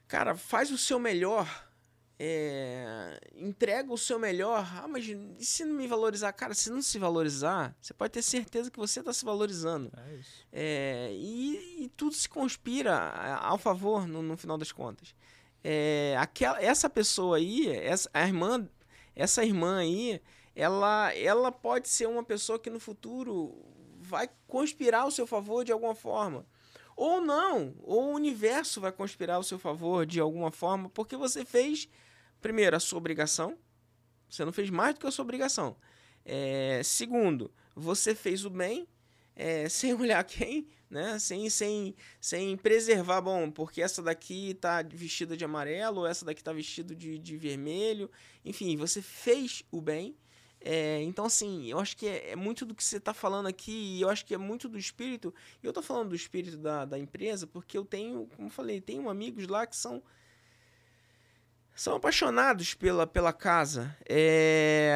[0.09, 1.70] cara, faz o seu melhor
[2.23, 4.69] é, entrega o seu melhor.
[4.77, 6.31] Ah, mas e se não me valorizar?
[6.35, 9.91] Cara, se não se valorizar, você pode ter certeza que você está se valorizando.
[9.97, 10.21] É.
[10.53, 12.95] É, e, e, tudo se conspira
[13.39, 15.15] ao favor no, no final das contas.
[15.65, 18.69] É, aquela, essa pessoa aí, essa, a irmã,
[19.17, 20.21] essa irmã aí,
[20.55, 23.65] ela, ela pode ser uma pessoa que no futuro
[23.99, 26.45] vai conspirar ao seu favor de alguma forma.
[26.95, 31.47] Ou não, ou o universo vai conspirar ao seu favor de alguma forma, porque você
[31.47, 31.89] fez
[32.41, 33.59] primeiro, a sua obrigação.
[34.29, 35.77] Você não fez mais do que a sua obrigação.
[36.25, 38.87] É, segundo, você fez o bem
[39.35, 41.19] é, sem olhar quem, né?
[41.19, 46.43] Sem, sem, sem preservar, bom, porque essa daqui tá vestida de amarelo, ou essa daqui
[46.43, 48.11] tá vestida de, de vermelho.
[48.45, 50.17] Enfim, você fez o bem.
[50.63, 53.73] É, então, assim, eu acho que é, é, muito do que você está falando aqui,
[53.97, 55.35] e eu acho que é muito do espírito.
[55.63, 58.81] E eu estou falando do espírito da, da empresa porque eu tenho, como eu falei,
[58.81, 60.03] tenho amigos lá que são
[61.81, 63.97] são apaixonados pela, pela casa.
[64.07, 64.93] É,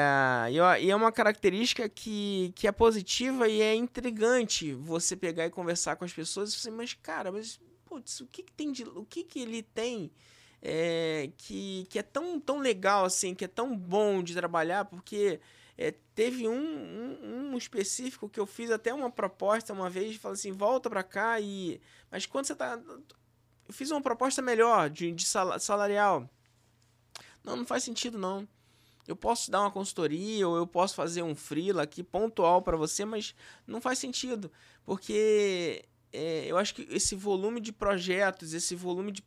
[0.82, 5.96] e é uma característica que, que é positiva e é intrigante você pegar e conversar
[5.96, 8.82] com as pessoas e você, mas cara, mas putz, o que, que tem de.
[8.82, 10.12] O que, que ele tem
[10.60, 15.40] é, que, que é tão, tão legal assim, que é tão bom de trabalhar, porque
[15.78, 20.34] é, teve um, um, um, específico que eu fiz até uma proposta uma vez, falei
[20.34, 21.80] assim, volta para cá e.
[22.10, 22.78] Mas quando você tá.
[23.66, 26.28] Eu fiz uma proposta melhor de, de salarial.
[27.44, 28.48] Não, não faz sentido não.
[29.06, 33.04] Eu posso dar uma consultoria ou eu posso fazer um freela aqui pontual para você,
[33.04, 33.34] mas
[33.66, 34.50] não faz sentido,
[34.82, 39.22] porque é, eu acho que esse volume de projetos, esse volume de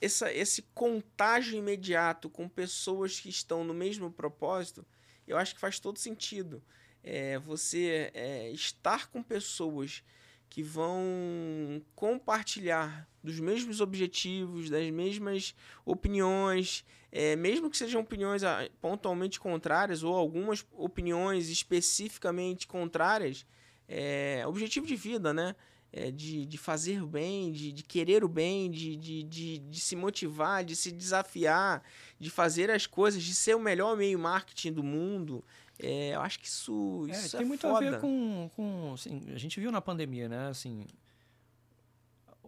[0.00, 4.84] essa, esse contágio imediato com pessoas que estão no mesmo propósito,
[5.26, 6.62] eu acho que faz todo sentido.
[7.04, 10.02] É, você é, estar com pessoas
[10.48, 18.68] que vão compartilhar dos mesmos objetivos, das mesmas opiniões, é, mesmo que sejam opiniões ah,
[18.80, 23.46] pontualmente contrárias ou algumas opiniões especificamente contrárias,
[23.88, 25.54] é, objetivo de vida, né?
[25.90, 29.80] É, de, de fazer o bem, de, de querer o bem, de, de, de, de
[29.80, 31.82] se motivar, de se desafiar,
[32.20, 35.42] de fazer as coisas, de ser o melhor meio marketing do mundo.
[35.78, 37.86] É, eu acho que isso, é, isso tem é muito foda.
[37.86, 40.48] a ver com, com assim, a gente viu na pandemia, né?
[40.48, 40.86] Assim,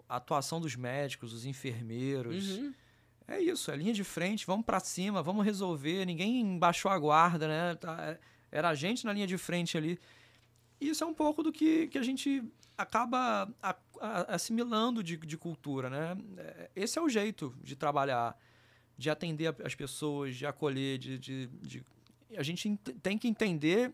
[0.09, 2.59] a atuação dos médicos, dos enfermeiros.
[2.59, 2.75] Uhum.
[3.29, 6.05] É isso, é linha de frente, vamos para cima, vamos resolver.
[6.05, 7.77] Ninguém baixou a guarda, né?
[7.77, 8.19] Tá,
[8.51, 10.01] era a gente na linha de frente ali.
[10.81, 12.43] Isso é um pouco do que, que a gente
[12.77, 13.49] acaba
[14.27, 16.17] assimilando de, de cultura, né?
[16.39, 18.37] É, esse é o jeito de trabalhar,
[18.99, 21.85] de atender as pessoas, de acolher, de, de, de
[22.37, 23.93] a gente tem que entender.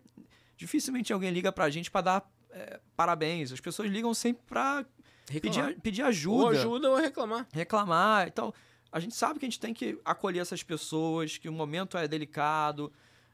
[0.57, 3.53] Dificilmente alguém liga para a gente para dar é, parabéns.
[3.53, 4.87] As pessoas ligam sempre para
[5.26, 6.43] pedir, pedir ajuda.
[6.45, 7.47] Ou ajuda ou reclamar.
[7.53, 8.28] Reclamar.
[8.28, 8.53] Então,
[8.91, 12.09] a gente sabe que a gente tem que acolher essas pessoas, que o momento é
[12.09, 12.93] delicado.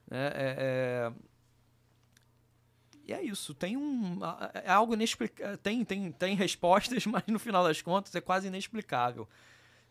[0.09, 0.27] Né?
[0.27, 1.13] É, é...
[3.05, 3.53] E é isso.
[3.53, 4.19] Tem um.
[4.53, 5.57] É algo inexplicável.
[5.57, 9.27] Tem, tem, tem respostas, mas no final das contas é quase inexplicável.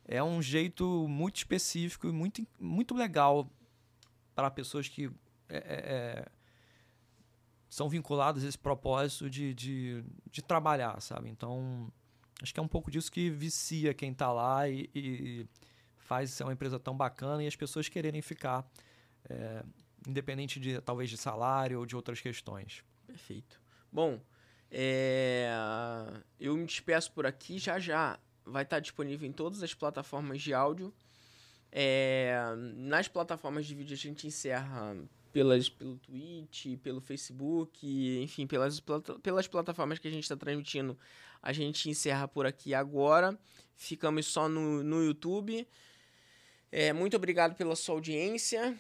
[0.04, 3.48] É um jeito muito específico e muito, muito legal
[4.34, 5.10] para pessoas que
[5.48, 6.28] é, é, é,
[7.68, 11.28] são vinculadas a esse propósito de, de, de, trabalhar, sabe?
[11.28, 11.92] Então,
[12.42, 15.46] acho que é um pouco disso que vicia quem está lá e, e
[15.98, 18.66] faz ser uma empresa tão bacana e as pessoas quererem ficar,
[19.28, 19.64] é,
[20.06, 22.84] independente de talvez de salário ou de outras questões.
[23.06, 23.60] Perfeito.
[23.90, 24.20] Bom,
[24.70, 25.50] é,
[26.40, 27.58] eu me despeço por aqui.
[27.58, 30.92] Já já vai estar disponível em todas as plataformas de áudio.
[31.74, 32.36] É,
[32.76, 34.94] nas plataformas de vídeo a gente encerra
[35.32, 38.82] pelas, pelo Twitch, pelo Facebook, enfim, pelas,
[39.22, 40.96] pelas plataformas que a gente está transmitindo.
[41.42, 43.36] A gente encerra por aqui agora.
[43.74, 45.66] Ficamos só no, no YouTube.
[46.70, 48.78] É, muito obrigado pela sua audiência.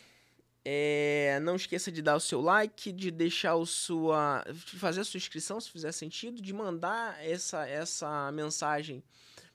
[0.64, 5.04] É, não esqueça de dar o seu like, de deixar o sua, de fazer a
[5.04, 9.02] sua inscrição se fizer sentido, de mandar essa, essa mensagem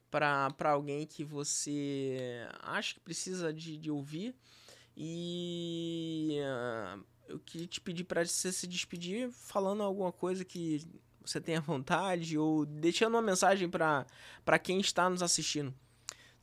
[0.09, 4.35] para alguém que você acha que precisa de, de ouvir.
[4.95, 10.81] E uh, eu queria te pedir para você se despedir falando alguma coisa que
[11.23, 14.05] você tenha vontade ou deixando uma mensagem para
[14.61, 15.73] quem está nos assistindo.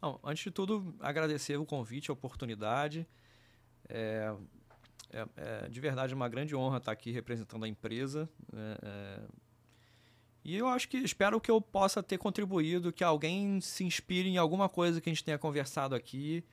[0.00, 3.08] Não, antes de tudo, agradecer o convite, a oportunidade.
[3.88, 4.34] É,
[5.10, 8.28] é, é, de verdade uma grande honra estar aqui representando a empresa.
[8.52, 9.20] É, é,
[10.44, 14.36] e eu acho que espero que eu possa ter contribuído, que alguém se inspire em
[14.36, 16.44] alguma coisa que a gente tenha conversado aqui,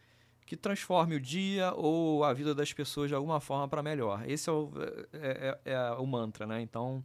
[0.45, 4.23] que transforme o dia ou a vida das pessoas de alguma forma para melhor.
[4.29, 4.71] Esse é o,
[5.13, 6.61] é, é, é o mantra, né?
[6.61, 7.03] Então,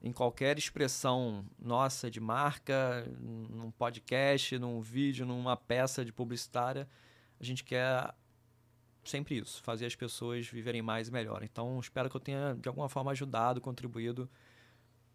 [0.00, 6.88] em qualquer expressão nossa de marca, num podcast, num vídeo, numa peça de publicitária,
[7.40, 8.14] a gente quer
[9.04, 11.42] sempre isso, fazer as pessoas viverem mais e melhor.
[11.42, 14.30] Então, espero que eu tenha, de alguma forma, ajudado, contribuído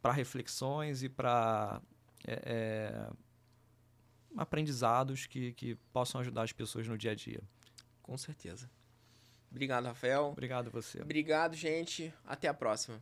[0.01, 1.81] para reflexões e para
[2.25, 3.09] é, é,
[4.35, 7.41] aprendizados que, que possam ajudar as pessoas no dia a dia.
[8.01, 8.69] Com certeza.
[9.49, 10.27] Obrigado, Rafael.
[10.27, 11.01] Obrigado você.
[11.01, 12.13] Obrigado, gente.
[12.25, 13.01] Até a próxima.